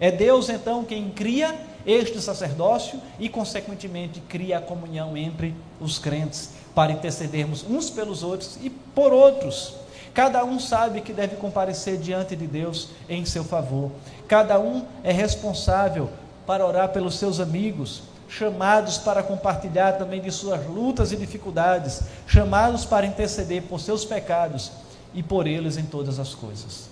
É 0.00 0.10
Deus 0.10 0.48
então 0.48 0.84
quem 0.84 1.10
cria 1.10 1.54
este 1.86 2.20
sacerdócio 2.20 3.00
e, 3.18 3.28
consequentemente, 3.28 4.20
cria 4.20 4.58
a 4.58 4.60
comunhão 4.60 5.16
entre 5.16 5.54
os 5.80 5.98
crentes 5.98 6.50
para 6.74 6.92
intercedermos 6.92 7.64
uns 7.68 7.90
pelos 7.90 8.22
outros 8.22 8.58
e 8.62 8.70
por 8.70 9.12
outros. 9.12 9.74
Cada 10.14 10.44
um 10.44 10.58
sabe 10.60 11.00
que 11.00 11.12
deve 11.12 11.36
comparecer 11.36 11.96
diante 11.96 12.36
de 12.36 12.46
Deus 12.46 12.88
em 13.08 13.24
seu 13.24 13.44
favor. 13.44 13.90
Cada 14.28 14.60
um 14.60 14.84
é 15.02 15.12
responsável 15.12 16.10
para 16.46 16.66
orar 16.66 16.90
pelos 16.90 17.16
seus 17.18 17.40
amigos, 17.40 18.02
chamados 18.36 18.96
para 18.96 19.22
compartilhar 19.22 19.98
também 19.98 20.20
de 20.20 20.32
suas 20.32 20.66
lutas 20.66 21.12
e 21.12 21.16
dificuldades, 21.16 22.02
chamados 22.26 22.84
para 22.84 23.04
interceder 23.04 23.62
por 23.64 23.78
seus 23.78 24.06
pecados 24.06 24.72
e 25.12 25.22
por 25.22 25.46
eles 25.46 25.76
em 25.76 25.84
todas 25.84 26.18
as 26.18 26.34
coisas. 26.34 26.88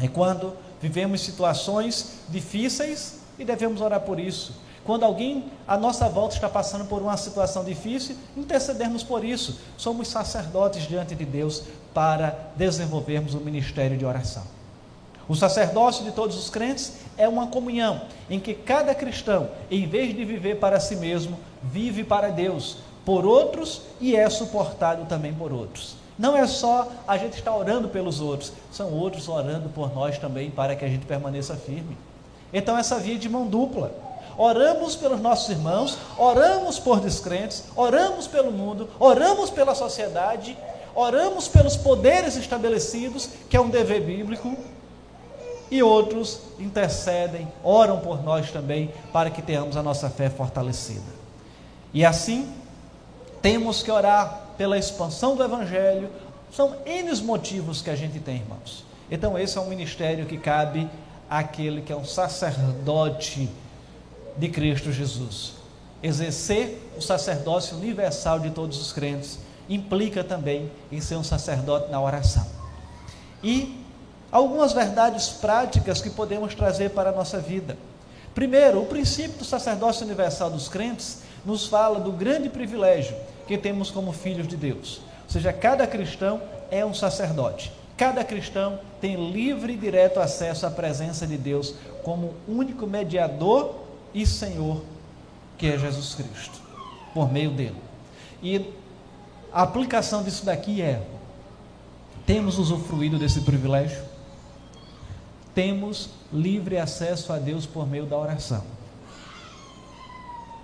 É 0.00 0.08
quando 0.08 0.56
vivemos 0.82 1.20
situações 1.20 2.14
difíceis 2.28 3.20
e 3.38 3.44
devemos 3.44 3.80
orar 3.80 4.00
por 4.00 4.18
isso. 4.18 4.54
Quando 4.84 5.04
alguém 5.04 5.52
à 5.68 5.76
nossa 5.76 6.08
volta 6.08 6.34
está 6.34 6.48
passando 6.48 6.86
por 6.86 7.00
uma 7.00 7.16
situação 7.16 7.62
difícil, 7.62 8.16
intercedermos 8.36 9.04
por 9.04 9.24
isso. 9.24 9.60
Somos 9.76 10.08
sacerdotes 10.08 10.88
diante 10.88 11.14
de 11.14 11.24
Deus 11.24 11.62
para 11.94 12.50
desenvolvermos 12.56 13.34
o 13.34 13.38
ministério 13.38 13.96
de 13.96 14.04
oração. 14.04 14.42
O 15.30 15.36
sacerdócio 15.36 16.02
de 16.02 16.10
todos 16.10 16.36
os 16.36 16.50
crentes 16.50 16.94
é 17.16 17.28
uma 17.28 17.46
comunhão 17.46 18.00
em 18.28 18.40
que 18.40 18.52
cada 18.52 18.92
cristão, 18.96 19.48
em 19.70 19.86
vez 19.86 20.12
de 20.12 20.24
viver 20.24 20.56
para 20.56 20.80
si 20.80 20.96
mesmo, 20.96 21.38
vive 21.62 22.02
para 22.02 22.30
Deus, 22.30 22.78
por 23.04 23.24
outros 23.24 23.82
e 24.00 24.16
é 24.16 24.28
suportado 24.28 25.04
também 25.04 25.32
por 25.32 25.52
outros. 25.52 25.94
Não 26.18 26.36
é 26.36 26.48
só 26.48 26.88
a 27.06 27.16
gente 27.16 27.34
estar 27.34 27.54
orando 27.54 27.88
pelos 27.88 28.20
outros, 28.20 28.52
são 28.72 28.92
outros 28.92 29.28
orando 29.28 29.68
por 29.68 29.94
nós 29.94 30.18
também 30.18 30.50
para 30.50 30.74
que 30.74 30.84
a 30.84 30.88
gente 30.88 31.06
permaneça 31.06 31.54
firme. 31.54 31.96
Então, 32.52 32.76
essa 32.76 32.98
via 32.98 33.16
de 33.16 33.28
mão 33.28 33.46
dupla. 33.46 33.94
Oramos 34.36 34.96
pelos 34.96 35.20
nossos 35.20 35.48
irmãos, 35.48 35.96
oramos 36.18 36.80
por 36.80 36.98
descrentes, 36.98 37.66
oramos 37.76 38.26
pelo 38.26 38.50
mundo, 38.50 38.88
oramos 38.98 39.48
pela 39.48 39.76
sociedade, 39.76 40.58
oramos 40.92 41.46
pelos 41.46 41.76
poderes 41.76 42.34
estabelecidos, 42.34 43.28
que 43.48 43.56
é 43.56 43.60
um 43.60 43.70
dever 43.70 44.02
bíblico, 44.02 44.56
e 45.70 45.82
outros 45.82 46.40
intercedem, 46.58 47.46
oram 47.62 48.00
por 48.00 48.22
nós 48.22 48.50
também, 48.50 48.92
para 49.12 49.30
que 49.30 49.40
tenhamos 49.40 49.76
a 49.76 49.82
nossa 49.82 50.10
fé 50.10 50.28
fortalecida. 50.28 51.20
E 51.94 52.04
assim, 52.04 52.52
temos 53.40 53.82
que 53.82 53.90
orar 53.90 54.48
pela 54.58 54.76
expansão 54.76 55.36
do 55.36 55.42
Evangelho, 55.42 56.10
são 56.52 56.76
N 56.84 57.14
motivos 57.22 57.80
que 57.80 57.90
a 57.90 57.96
gente 57.96 58.18
tem, 58.18 58.36
irmãos. 58.36 58.84
Então, 59.10 59.38
esse 59.38 59.56
é 59.56 59.60
um 59.60 59.68
ministério 59.68 60.26
que 60.26 60.36
cabe 60.36 60.88
àquele 61.28 61.82
que 61.82 61.92
é 61.92 61.96
um 61.96 62.04
sacerdote 62.04 63.48
de 64.36 64.48
Cristo 64.48 64.92
Jesus. 64.92 65.54
Exercer 66.02 66.80
o 66.96 67.00
sacerdócio 67.00 67.76
universal 67.76 68.40
de 68.40 68.50
todos 68.50 68.80
os 68.80 68.92
crentes 68.92 69.38
implica 69.68 70.24
também 70.24 70.70
em 70.90 71.00
ser 71.00 71.16
um 71.16 71.22
sacerdote 71.22 71.90
na 71.90 72.00
oração. 72.00 72.46
E 73.42 73.84
algumas 74.30 74.72
verdades 74.72 75.28
práticas 75.28 76.00
que 76.00 76.10
podemos 76.10 76.54
trazer 76.54 76.90
para 76.90 77.10
a 77.10 77.12
nossa 77.12 77.38
vida. 77.38 77.76
Primeiro, 78.34 78.80
o 78.80 78.86
princípio 78.86 79.38
do 79.38 79.44
sacerdócio 79.44 80.06
universal 80.06 80.50
dos 80.50 80.68
crentes 80.68 81.22
nos 81.44 81.66
fala 81.66 81.98
do 81.98 82.12
grande 82.12 82.48
privilégio 82.48 83.16
que 83.46 83.58
temos 83.58 83.90
como 83.90 84.12
filhos 84.12 84.46
de 84.46 84.56
Deus. 84.56 85.00
Ou 85.24 85.30
seja, 85.30 85.52
cada 85.52 85.86
cristão 85.86 86.40
é 86.70 86.84
um 86.84 86.94
sacerdote. 86.94 87.72
Cada 87.96 88.24
cristão 88.24 88.78
tem 89.00 89.30
livre 89.30 89.74
e 89.74 89.76
direto 89.76 90.20
acesso 90.20 90.64
à 90.64 90.70
presença 90.70 91.26
de 91.26 91.36
Deus 91.36 91.74
como 92.02 92.34
único 92.48 92.86
mediador 92.86 93.74
e 94.14 94.24
Senhor, 94.26 94.82
que 95.58 95.66
é 95.66 95.76
Jesus 95.76 96.14
Cristo, 96.14 96.60
por 97.12 97.30
meio 97.30 97.50
dele. 97.50 97.76
E 98.42 98.72
a 99.52 99.62
aplicação 99.62 100.22
disso 100.22 100.46
daqui 100.46 100.80
é: 100.80 101.02
temos 102.24 102.58
usufruído 102.58 103.18
desse 103.18 103.42
privilégio? 103.42 104.09
Temos 105.54 106.10
livre 106.32 106.78
acesso 106.78 107.32
a 107.32 107.38
Deus 107.38 107.66
por 107.66 107.86
meio 107.86 108.06
da 108.06 108.16
oração. 108.16 108.62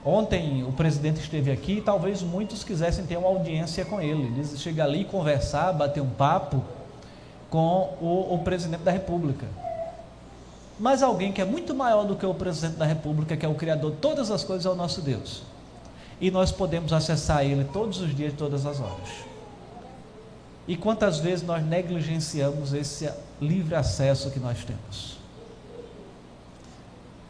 Ontem 0.05 0.63
o 0.63 0.71
presidente 0.71 1.21
esteve 1.21 1.51
aqui 1.51 1.79
e 1.79 1.81
talvez 1.81 2.23
muitos 2.23 2.63
quisessem 2.63 3.05
ter 3.05 3.17
uma 3.17 3.27
audiência 3.27 3.85
com 3.85 4.01
ele. 4.01 4.23
Eles 4.27 4.61
chegar 4.61 4.85
ali, 4.85 5.05
conversar, 5.05 5.73
bater 5.73 6.01
um 6.01 6.11
papo 6.11 6.63
com 7.51 7.97
o, 8.01 8.35
o 8.35 8.39
presidente 8.39 8.83
da 8.83 8.93
República. 8.93 9.47
Mas 10.79 11.03
alguém 11.03 11.33
que 11.33 11.41
é 11.41 11.45
muito 11.45 11.75
maior 11.75 12.05
do 12.05 12.15
que 12.15 12.25
o 12.25 12.35
presidente 12.35 12.77
da 12.77 12.85
República, 12.85 13.37
que 13.37 13.45
é 13.45 13.49
o 13.49 13.55
Criador 13.55 13.93
de 13.93 13.97
todas 13.97 14.31
as 14.31 14.45
coisas, 14.45 14.65
é 14.65 14.71
o 14.71 14.77
nosso 14.77 15.01
Deus. 15.01 15.43
E 16.21 16.31
nós 16.31 16.53
podemos 16.53 16.93
acessar 16.93 17.45
Ele 17.45 17.65
todos 17.65 18.01
os 18.01 18.15
dias, 18.15 18.33
todas 18.33 18.65
as 18.65 18.81
horas. 18.81 19.36
E 20.69 20.77
quantas 20.77 21.19
vezes 21.19 21.45
nós 21.45 21.65
negligenciamos 21.65 22.73
esse 22.73 23.09
livre 23.41 23.75
acesso 23.75 24.31
que 24.31 24.41
nós 24.41 24.65
temos? 24.65 25.17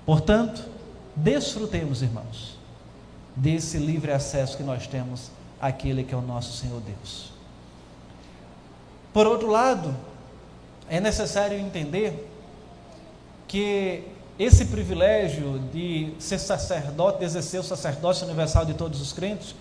Portanto, 0.06 0.64
desfrutemos, 1.14 2.00
irmãos, 2.00 2.56
desse 3.34 3.76
livre 3.76 4.12
acesso 4.12 4.56
que 4.56 4.62
nós 4.62 4.86
temos 4.86 5.30
àquele 5.60 6.02
que 6.04 6.14
é 6.14 6.16
o 6.16 6.22
nosso 6.22 6.56
Senhor 6.56 6.80
Deus. 6.80 7.32
Por 9.12 9.26
outro 9.26 9.48
lado, 9.48 9.94
é 10.88 11.00
necessário 11.00 11.58
entender 11.58 12.30
que 13.48 14.04
esse 14.38 14.66
privilégio 14.66 15.58
de 15.72 16.12
ser 16.18 16.38
sacerdote, 16.38 17.20
de 17.20 17.24
exercer 17.24 17.60
o 17.60 17.62
sacerdócio 17.62 18.26
universal 18.26 18.64
de 18.64 18.74
todos 18.74 19.00
os 19.00 19.12
crentes, 19.12 19.54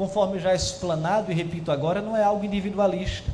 conforme 0.00 0.38
já 0.38 0.54
explanado 0.54 1.30
e 1.30 1.34
repito 1.34 1.70
agora, 1.70 2.00
não 2.00 2.16
é 2.16 2.24
algo 2.24 2.42
individualista. 2.42 3.30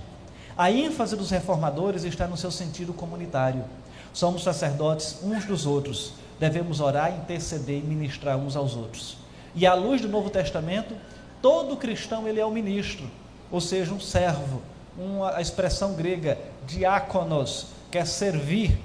A 0.58 0.68
ênfase 0.68 1.14
dos 1.14 1.30
reformadores 1.30 2.02
está 2.02 2.26
no 2.26 2.36
seu 2.36 2.50
sentido 2.50 2.92
comunitário. 2.92 3.62
Somos 4.12 4.42
sacerdotes 4.42 5.20
uns 5.22 5.44
dos 5.44 5.64
outros, 5.64 6.14
devemos 6.40 6.80
orar, 6.80 7.16
interceder 7.16 7.78
e 7.78 7.86
ministrar 7.86 8.36
uns 8.36 8.56
aos 8.56 8.74
outros. 8.74 9.16
E 9.54 9.64
à 9.64 9.74
luz 9.74 10.00
do 10.00 10.08
Novo 10.08 10.28
Testamento, 10.28 10.96
todo 11.40 11.76
cristão 11.76 12.26
ele 12.26 12.40
é 12.40 12.44
um 12.44 12.50
ministro, 12.50 13.08
ou 13.48 13.60
seja, 13.60 13.94
um 13.94 14.00
servo. 14.00 14.60
Uma, 14.98 15.36
a 15.36 15.40
expressão 15.40 15.94
grega 15.94 16.36
diáconos 16.66 17.66
quer 17.92 18.08
servir 18.08 18.76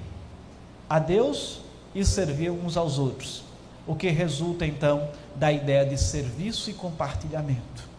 a 0.88 1.00
Deus 1.00 1.62
e 1.92 2.04
servir 2.04 2.50
uns 2.50 2.76
aos 2.76 2.96
outros. 2.96 3.42
O 3.86 3.94
que 3.94 4.08
resulta 4.10 4.64
então 4.64 5.08
da 5.34 5.50
ideia 5.50 5.84
de 5.84 5.98
serviço 5.98 6.70
e 6.70 6.74
compartilhamento. 6.74 7.90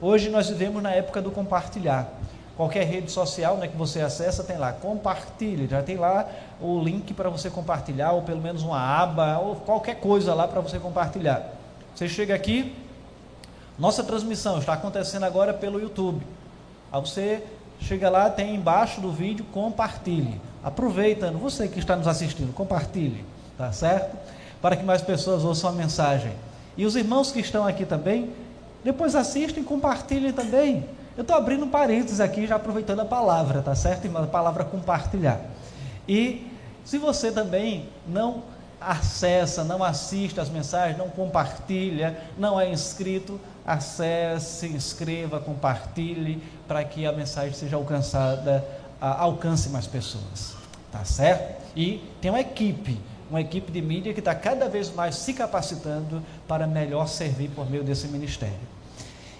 Hoje 0.00 0.30
nós 0.30 0.48
vivemos 0.48 0.82
na 0.82 0.92
época 0.92 1.20
do 1.20 1.30
compartilhar. 1.30 2.08
Qualquer 2.56 2.84
rede 2.84 3.10
social 3.10 3.56
né, 3.56 3.68
que 3.68 3.76
você 3.76 4.00
acessa 4.00 4.44
tem 4.44 4.56
lá, 4.56 4.72
compartilhe, 4.72 5.66
já 5.66 5.82
tem 5.82 5.96
lá 5.96 6.28
o 6.60 6.78
link 6.78 7.14
para 7.14 7.30
você 7.30 7.48
compartilhar, 7.48 8.12
ou 8.12 8.22
pelo 8.22 8.40
menos 8.40 8.62
uma 8.62 8.78
aba, 8.78 9.38
ou 9.38 9.56
qualquer 9.56 9.96
coisa 9.96 10.34
lá 10.34 10.46
para 10.46 10.60
você 10.60 10.78
compartilhar. 10.78 11.54
Você 11.94 12.08
chega 12.08 12.34
aqui, 12.34 12.74
nossa 13.78 14.04
transmissão 14.04 14.58
está 14.58 14.74
acontecendo 14.74 15.24
agora 15.24 15.54
pelo 15.54 15.80
YouTube. 15.80 16.24
Aí 16.92 17.00
você 17.00 17.42
chega 17.80 18.10
lá, 18.10 18.28
tem 18.28 18.54
embaixo 18.54 19.00
do 19.00 19.10
vídeo, 19.10 19.44
compartilhe. 19.52 20.38
Aproveitando, 20.62 21.38
você 21.38 21.66
que 21.66 21.78
está 21.78 21.96
nos 21.96 22.06
assistindo, 22.06 22.52
compartilhe, 22.52 23.24
tá 23.56 23.72
certo? 23.72 24.16
Para 24.60 24.76
que 24.76 24.84
mais 24.84 25.02
pessoas 25.02 25.44
ouçam 25.44 25.70
a 25.70 25.72
mensagem. 25.72 26.32
E 26.76 26.84
os 26.84 26.96
irmãos 26.96 27.32
que 27.32 27.40
estão 27.40 27.66
aqui 27.66 27.84
também, 27.84 28.30
depois 28.84 29.14
assistem, 29.14 29.62
compartilhem 29.62 30.32
também. 30.32 30.84
Eu 31.16 31.22
estou 31.22 31.36
abrindo 31.36 31.64
um 31.64 31.68
parênteses 31.68 32.20
aqui, 32.20 32.46
já 32.46 32.56
aproveitando 32.56 33.00
a 33.00 33.04
palavra, 33.04 33.60
tá 33.60 33.74
certo, 33.74 34.04
irmão? 34.04 34.22
A 34.22 34.26
palavra 34.26 34.64
compartilhar. 34.64 35.40
E 36.08 36.46
se 36.84 36.98
você 36.98 37.30
também 37.30 37.88
não 38.06 38.42
acessa, 38.80 39.62
não 39.62 39.84
assiste 39.84 40.40
as 40.40 40.48
mensagens, 40.48 40.96
não 40.96 41.10
compartilha, 41.10 42.18
não 42.38 42.58
é 42.58 42.70
inscrito, 42.70 43.38
acesse, 43.66 44.60
se 44.60 44.66
inscreva, 44.68 45.38
compartilhe, 45.38 46.42
para 46.66 46.82
que 46.82 47.06
a 47.06 47.12
mensagem 47.12 47.52
seja 47.52 47.76
alcançada, 47.76 48.64
alcance 49.00 49.68
mais 49.68 49.86
pessoas. 49.86 50.54
Tá 50.90 51.04
certo? 51.04 51.62
E 51.76 52.02
tem 52.20 52.30
uma 52.30 52.40
equipe, 52.40 52.98
uma 53.30 53.40
equipe 53.40 53.70
de 53.70 53.80
mídia 53.80 54.12
que 54.12 54.18
está 54.18 54.34
cada 54.34 54.68
vez 54.68 54.92
mais 54.92 55.14
se 55.14 55.32
capacitando 55.32 56.22
para 56.48 56.66
melhor 56.66 57.06
servir 57.06 57.48
por 57.50 57.70
meio 57.70 57.84
desse 57.84 58.08
ministério. 58.08 58.58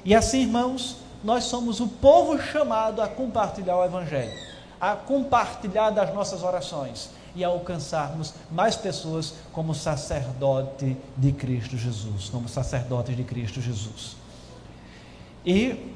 E 0.05 0.14
assim, 0.14 0.42
irmãos, 0.42 0.96
nós 1.22 1.44
somos 1.44 1.81
o 1.81 1.88
povo 1.88 2.40
chamado 2.40 3.03
a 3.03 3.09
compartilhar 3.09 3.76
o 3.76 3.85
Evangelho, 3.85 4.33
a 4.81 4.94
compartilhar 4.94 5.90
das 5.90 6.14
nossas 6.14 6.42
orações 6.42 7.11
e 7.35 7.44
alcançarmos 7.44 8.33
mais 8.50 8.76
pessoas 8.76 9.35
como 9.53 9.74
sacerdote 9.74 10.96
de 11.16 11.33
Cristo 11.33 11.76
Jesus, 11.76 12.29
como 12.29 12.48
sacerdotes 12.48 13.16
de 13.16 13.24
Cristo 13.24 13.61
Jesus. 13.61 14.16
E 15.44 15.94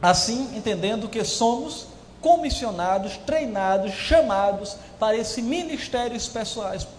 assim, 0.00 0.56
entendendo 0.56 1.08
que 1.08 1.24
somos 1.24 1.88
comissionados, 2.22 3.18
treinados, 3.18 3.92
chamados 3.92 4.76
para 4.98 5.16
esse 5.16 5.42
ministério 5.42 6.16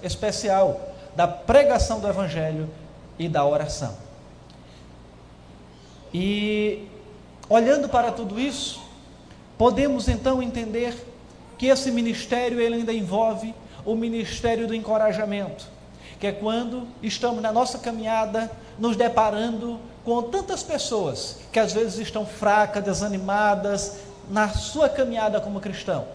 especial 0.03 0.81
da 1.15 1.27
pregação 1.27 1.99
do 1.99 2.07
Evangelho 2.07 2.69
e 3.17 3.29
da 3.29 3.45
oração. 3.45 3.95
E 6.13 6.88
olhando 7.49 7.89
para 7.89 8.12
tudo 8.12 8.39
isso, 8.39 8.81
podemos 9.57 10.07
então 10.07 10.43
entender 10.43 10.95
que 11.57 11.67
esse 11.67 11.89
ministério 11.89 12.59
ele 12.59 12.75
ainda 12.75 12.93
envolve 12.93 13.55
o 13.86 13.95
ministério 13.95 14.67
do 14.67 14.75
encorajamento, 14.75 15.65
que 16.19 16.27
é 16.27 16.31
quando 16.31 16.88
estamos 17.01 17.41
na 17.41 17.51
nossa 17.51 17.79
caminhada 17.79 18.51
nos 18.77 18.95
deparando 18.95 19.79
com 20.03 20.21
tantas 20.23 20.62
pessoas 20.63 21.39
que 21.51 21.59
às 21.59 21.71
vezes 21.71 21.97
estão 21.97 22.25
fracas, 22.25 22.83
desanimadas 22.83 23.97
na 24.29 24.49
sua 24.49 24.89
caminhada 24.89 25.39
como 25.39 25.59
cristão. 25.59 26.05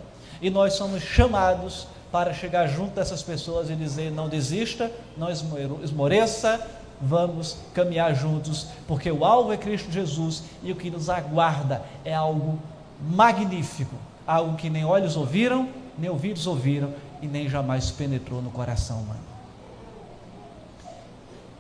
E 0.41 0.51
nós 0.51 0.75
somos 0.75 1.03
chamados 1.03 1.87
para 2.11 2.33
chegar 2.33 2.67
junto 2.67 2.95
dessas 2.95 3.23
pessoas 3.23 3.71
e 3.71 3.75
dizer: 3.75 4.11
não 4.11 4.29
desista, 4.29 4.91
não 5.17 5.29
esmoreça, 5.31 6.61
vamos 7.01 7.57
caminhar 7.75 8.15
juntos, 8.15 8.69
porque 8.87 9.11
o 9.11 9.25
alvo 9.25 9.53
é 9.53 9.57
Cristo 9.57 9.91
Jesus 9.91 10.43
e 10.63 10.73
o 10.73 10.77
que 10.77 10.91
nos 10.91 11.09
aguarda 11.09 11.83
é 12.05 12.15
algo 12.15 12.59
magnífico, 13.01 13.95
algo 14.27 14.57
que 14.57 14.69
nem 14.69 14.85
olhos 14.85 15.17
ouviram, 15.17 15.69
nem 15.97 16.11
ouvidos 16.11 16.47
ouviram 16.47 16.93
e 17.21 17.27
nem 17.27 17.49
jamais 17.49 17.91
penetrou 17.91 18.43
no 18.43 18.51
coração 18.51 18.99
humano. 18.99 19.29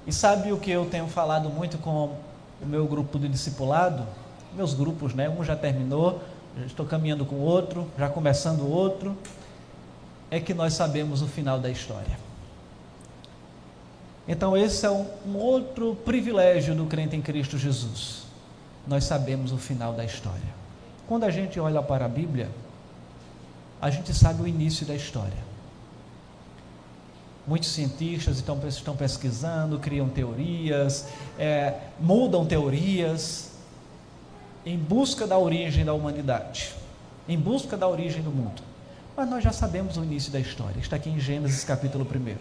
E 0.06 0.12
sabe 0.12 0.52
o 0.52 0.58
que 0.58 0.70
eu 0.70 0.86
tenho 0.86 1.06
falado 1.06 1.50
muito 1.50 1.76
com 1.78 2.16
o 2.62 2.66
meu 2.66 2.86
grupo 2.86 3.18
de 3.18 3.28
discipulado? 3.28 4.04
Meus 4.56 4.72
grupos, 4.72 5.14
né? 5.14 5.28
Um 5.28 5.44
já 5.44 5.54
terminou, 5.54 6.20
estou 6.66 6.86
caminhando 6.86 7.24
com 7.24 7.36
outro, 7.36 7.86
já 7.98 8.08
começando 8.08 8.68
outro. 8.68 9.16
É 10.30 10.38
que 10.40 10.52
nós 10.52 10.74
sabemos 10.74 11.22
o 11.22 11.26
final 11.26 11.58
da 11.58 11.70
história. 11.70 12.18
Então, 14.26 14.54
esse 14.54 14.84
é 14.84 14.90
um, 14.90 15.06
outro 15.34 15.96
privilégio 16.04 16.74
do 16.74 16.84
crente 16.84 17.16
em 17.16 17.22
Cristo 17.22 17.56
Jesus. 17.56 18.24
Nós 18.86 19.04
sabemos 19.04 19.52
o 19.52 19.56
final 19.56 19.94
da 19.94 20.04
história. 20.04 20.58
Quando 21.06 21.24
a 21.24 21.30
gente 21.30 21.58
olha 21.58 21.82
para 21.82 22.04
a 22.04 22.08
Bíblia, 22.08 22.50
a 23.80 23.88
gente 23.88 24.12
sabe 24.12 24.42
o 24.42 24.46
início 24.46 24.84
da 24.84 24.94
história. 24.94 25.48
Muitos 27.46 27.70
cientistas 27.70 28.36
estão, 28.36 28.60
estão 28.68 28.94
pesquisando, 28.94 29.78
criam 29.78 30.10
teorias, 30.10 31.06
é, 31.38 31.74
mudam 31.98 32.44
teorias 32.44 33.47
em 34.68 34.76
busca 34.76 35.26
da 35.26 35.38
origem 35.38 35.82
da 35.82 35.94
humanidade, 35.94 36.74
em 37.26 37.38
busca 37.38 37.74
da 37.74 37.88
origem 37.88 38.22
do 38.22 38.30
mundo. 38.30 38.62
Mas 39.16 39.26
nós 39.26 39.42
já 39.42 39.50
sabemos 39.50 39.96
o 39.96 40.04
início 40.04 40.30
da 40.30 40.38
história, 40.38 40.78
está 40.78 40.96
aqui 40.96 41.08
em 41.08 41.18
Gênesis 41.18 41.64
capítulo 41.64 42.04
1. 42.06 42.36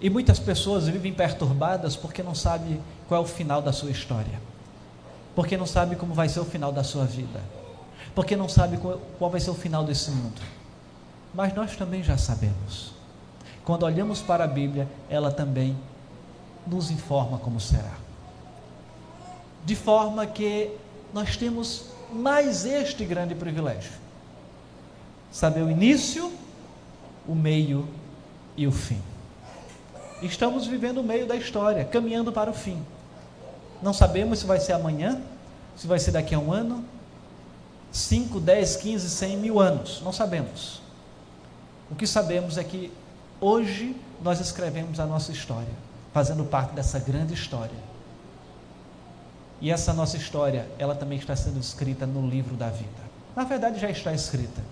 E 0.00 0.10
muitas 0.10 0.40
pessoas 0.40 0.88
vivem 0.88 1.14
perturbadas 1.14 1.94
porque 1.94 2.20
não 2.20 2.34
sabem 2.34 2.80
qual 3.06 3.22
é 3.22 3.24
o 3.24 3.28
final 3.28 3.62
da 3.62 3.72
sua 3.72 3.92
história, 3.92 4.40
porque 5.36 5.56
não 5.56 5.66
sabem 5.66 5.96
como 5.96 6.12
vai 6.12 6.28
ser 6.28 6.40
o 6.40 6.44
final 6.44 6.72
da 6.72 6.82
sua 6.82 7.04
vida, 7.04 7.40
porque 8.12 8.34
não 8.34 8.48
sabem 8.48 8.80
qual, 8.80 9.30
vai 9.30 9.40
ser 9.40 9.50
o 9.50 9.54
final 9.54 9.84
desse 9.84 10.10
mundo. 10.10 10.42
Mas 11.32 11.54
nós 11.54 11.76
também 11.76 12.02
já 12.02 12.18
sabemos. 12.18 12.92
Quando 13.64 13.84
olhamos 13.84 14.20
para 14.20 14.42
a 14.42 14.48
Bíblia, 14.48 14.88
ela 15.08 15.30
também 15.30 15.76
nos 16.66 16.90
informa 16.90 17.38
como 17.38 17.60
será. 17.60 18.03
De 19.64 19.74
forma 19.74 20.26
que 20.26 20.70
nós 21.12 21.36
temos 21.36 21.86
mais 22.12 22.64
este 22.64 23.04
grande 23.04 23.34
privilégio: 23.34 23.92
saber 25.32 25.62
o 25.62 25.70
início, 25.70 26.32
o 27.26 27.34
meio 27.34 27.88
e 28.56 28.66
o 28.66 28.72
fim. 28.72 29.00
Estamos 30.22 30.66
vivendo 30.66 30.98
o 30.98 31.04
meio 31.04 31.26
da 31.26 31.36
história, 31.36 31.84
caminhando 31.84 32.32
para 32.32 32.50
o 32.50 32.54
fim. 32.54 32.82
Não 33.82 33.92
sabemos 33.92 34.38
se 34.38 34.46
vai 34.46 34.60
ser 34.60 34.72
amanhã, 34.72 35.20
se 35.76 35.86
vai 35.86 35.98
ser 35.98 36.12
daqui 36.12 36.34
a 36.34 36.38
um 36.38 36.52
ano, 36.52 36.84
5, 37.92 38.40
10, 38.40 38.76
15, 38.76 39.10
100 39.10 39.36
mil 39.36 39.60
anos. 39.60 40.00
Não 40.02 40.12
sabemos. 40.12 40.80
O 41.90 41.94
que 41.94 42.06
sabemos 42.06 42.56
é 42.56 42.64
que 42.64 42.90
Hoje 43.40 43.94
nós 44.22 44.40
escrevemos 44.40 44.98
a 44.98 45.04
nossa 45.04 45.30
história, 45.30 45.68
fazendo 46.14 46.44
parte 46.44 46.72
dessa 46.72 46.98
grande 46.98 47.34
história. 47.34 47.76
E 49.60 49.70
essa 49.70 49.92
nossa 49.92 50.16
história, 50.16 50.68
ela 50.78 50.94
também 50.94 51.18
está 51.18 51.34
sendo 51.34 51.58
escrita 51.58 52.06
no 52.06 52.28
livro 52.28 52.54
da 52.54 52.68
vida. 52.68 53.04
Na 53.34 53.44
verdade, 53.44 53.80
já 53.80 53.90
está 53.90 54.12
escrita. 54.12 54.62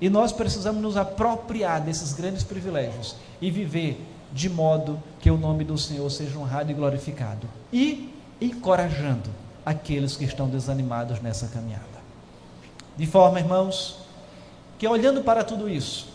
E 0.00 0.08
nós 0.08 0.32
precisamos 0.32 0.80
nos 0.80 0.96
apropriar 0.96 1.80
desses 1.80 2.12
grandes 2.12 2.44
privilégios 2.44 3.16
e 3.40 3.50
viver 3.50 4.00
de 4.32 4.48
modo 4.48 5.02
que 5.20 5.30
o 5.30 5.36
nome 5.36 5.64
do 5.64 5.76
Senhor 5.76 6.08
seja 6.10 6.38
honrado 6.38 6.70
e 6.70 6.74
glorificado. 6.74 7.48
E 7.72 8.14
encorajando 8.40 9.30
aqueles 9.66 10.16
que 10.16 10.24
estão 10.24 10.48
desanimados 10.48 11.20
nessa 11.20 11.48
caminhada. 11.48 11.86
De 12.96 13.06
forma, 13.06 13.40
irmãos, 13.40 13.98
que 14.78 14.86
olhando 14.86 15.22
para 15.22 15.42
tudo 15.42 15.68
isso, 15.68 16.08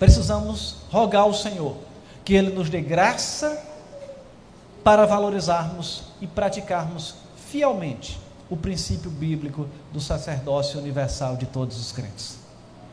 Precisamos 0.00 0.76
rogar 0.90 1.24
ao 1.24 1.34
Senhor 1.34 1.76
que 2.24 2.32
Ele 2.32 2.50
nos 2.54 2.70
dê 2.70 2.80
graça 2.80 3.62
para 4.82 5.06
valorizarmos 5.06 6.04
e 6.20 6.26
praticarmos 6.26 7.14
fielmente 7.48 8.18
o 8.48 8.56
princípio 8.56 9.10
bíblico 9.10 9.68
do 9.92 10.00
sacerdócio 10.00 10.80
universal 10.80 11.36
de 11.36 11.46
todos 11.46 11.78
os 11.78 11.92
crentes. 11.92 12.38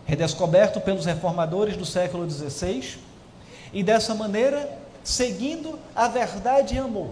Redescoberto 0.05 0.79
pelos 0.79 1.05
reformadores 1.05 1.75
do 1.75 1.85
século 1.85 2.29
XVI, 2.29 2.97
e 3.73 3.83
dessa 3.83 4.13
maneira, 4.15 4.77
seguindo 5.03 5.77
a 5.95 6.07
verdade 6.07 6.75
e 6.75 6.77
amor, 6.77 7.11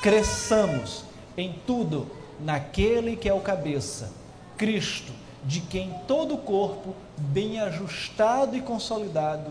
cresçamos 0.00 1.04
em 1.36 1.54
tudo 1.66 2.10
naquele 2.40 3.16
que 3.16 3.28
é 3.28 3.34
o 3.34 3.40
cabeça, 3.40 4.10
Cristo, 4.56 5.12
de 5.44 5.60
quem 5.60 5.94
todo 6.06 6.34
o 6.34 6.38
corpo, 6.38 6.94
bem 7.16 7.60
ajustado 7.60 8.56
e 8.56 8.60
consolidado, 8.60 9.50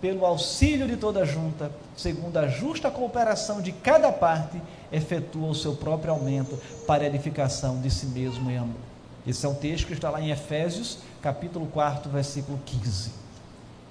pelo 0.00 0.24
auxílio 0.24 0.86
de 0.88 0.96
toda 0.96 1.24
junta, 1.26 1.70
segundo 1.96 2.36
a 2.38 2.48
justa 2.48 2.90
cooperação 2.90 3.60
de 3.60 3.70
cada 3.72 4.10
parte, 4.10 4.60
efetua 4.90 5.48
o 5.48 5.54
seu 5.54 5.74
próprio 5.74 6.12
aumento 6.12 6.58
para 6.86 7.04
a 7.04 7.06
edificação 7.06 7.80
de 7.80 7.90
si 7.90 8.06
mesmo 8.06 8.50
em 8.50 8.56
amor. 8.56 8.80
Esse 9.26 9.44
é 9.44 9.48
um 9.48 9.54
texto 9.54 9.86
que 9.86 9.92
está 9.92 10.08
lá 10.08 10.20
em 10.20 10.30
Efésios, 10.30 10.98
capítulo 11.20 11.66
4, 11.66 12.10
versículo 12.10 12.58
15. 12.64 13.12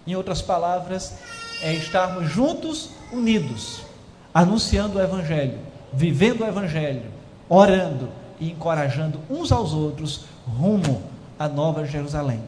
Em 0.08 0.16
outras 0.16 0.42
palavras, 0.42 1.14
é 1.62 1.74
estarmos 1.74 2.28
juntos, 2.30 2.90
unidos, 3.12 3.82
anunciando 4.34 4.98
o 4.98 5.02
Evangelho, 5.02 5.60
vivendo 5.94 6.42
o 6.42 6.48
Evangelho, 6.48 7.12
orando 7.48 8.10
e 8.40 8.50
encorajando 8.50 9.20
uns 9.30 9.52
aos 9.52 9.74
outros 9.74 10.26
rumo 10.48 11.04
à 11.38 11.48
nova 11.48 11.86
Jerusalém, 11.86 12.42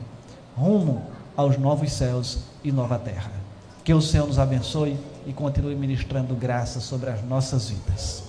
rumo 0.58 1.04
aos 1.38 1.58
novos 1.58 1.92
céus 1.92 2.40
e 2.64 2.72
nova 2.72 2.98
terra. 2.98 3.41
Que 3.84 3.94
o 3.94 4.02
Senhor 4.02 4.28
nos 4.28 4.38
abençoe 4.38 4.96
e 5.26 5.34
continue 5.34 5.76
ministrando 5.76 6.36
graça 6.36 6.80
sobre 6.80 7.10
as 7.10 7.24
nossas 7.24 7.70
vidas. 7.70 8.24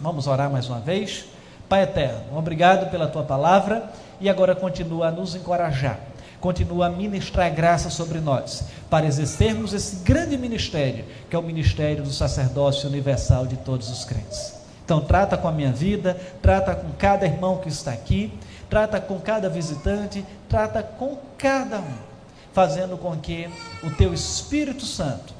Vamos 0.00 0.28
orar 0.28 0.48
mais 0.48 0.68
uma 0.68 0.78
vez. 0.78 1.24
Pai 1.68 1.82
eterno, 1.82 2.36
obrigado 2.36 2.90
pela 2.90 3.08
tua 3.08 3.22
palavra 3.22 3.90
e 4.20 4.28
agora 4.28 4.54
continua 4.54 5.08
a 5.08 5.10
nos 5.10 5.34
encorajar, 5.34 6.00
continua 6.40 6.86
a 6.86 6.90
ministrar 6.90 7.52
graça 7.54 7.90
sobre 7.90 8.18
nós, 8.18 8.64
para 8.88 9.06
exercermos 9.06 9.72
esse 9.72 9.96
grande 10.04 10.36
ministério, 10.36 11.04
que 11.28 11.36
é 11.36 11.38
o 11.38 11.42
ministério 11.42 12.02
do 12.02 12.10
sacerdócio 12.10 12.88
universal 12.88 13.46
de 13.46 13.56
todos 13.56 13.88
os 13.88 14.04
crentes. 14.04 14.54
Então, 14.84 15.00
trata 15.00 15.36
com 15.36 15.46
a 15.46 15.52
minha 15.52 15.70
vida, 15.70 16.16
trata 16.42 16.74
com 16.74 16.90
cada 16.98 17.24
irmão 17.24 17.58
que 17.58 17.68
está 17.68 17.92
aqui, 17.92 18.32
trata 18.68 19.00
com 19.00 19.20
cada 19.20 19.48
visitante, 19.48 20.24
trata 20.48 20.82
com 20.82 21.16
cada 21.38 21.78
um 21.78 22.09
fazendo 22.52 22.96
com 22.96 23.16
que 23.16 23.48
o 23.82 23.90
teu 23.90 24.12
Espírito 24.12 24.84
Santo 24.84 25.34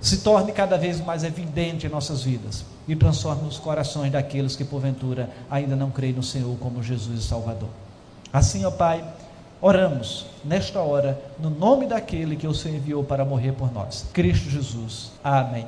se 0.00 0.18
torne 0.18 0.52
cada 0.52 0.76
vez 0.76 1.00
mais 1.00 1.24
evidente 1.24 1.86
em 1.86 1.90
nossas 1.90 2.22
vidas 2.22 2.64
e 2.86 2.94
transforme 2.94 3.48
os 3.48 3.58
corações 3.58 4.12
daqueles 4.12 4.54
que 4.54 4.64
porventura 4.64 5.30
ainda 5.50 5.74
não 5.74 5.90
creem 5.90 6.12
no 6.12 6.22
Senhor 6.22 6.56
como 6.58 6.82
Jesus 6.82 7.18
e 7.18 7.26
Salvador. 7.26 7.68
Assim, 8.32 8.64
ó 8.64 8.70
Pai, 8.70 9.02
oramos 9.60 10.26
nesta 10.44 10.80
hora 10.80 11.20
no 11.38 11.50
nome 11.50 11.86
daquele 11.86 12.36
que 12.36 12.46
o 12.46 12.54
Senhor 12.54 12.76
enviou 12.76 13.02
para 13.02 13.24
morrer 13.24 13.52
por 13.52 13.72
nós, 13.72 14.06
Cristo 14.12 14.48
Jesus. 14.48 15.10
Amém. 15.24 15.66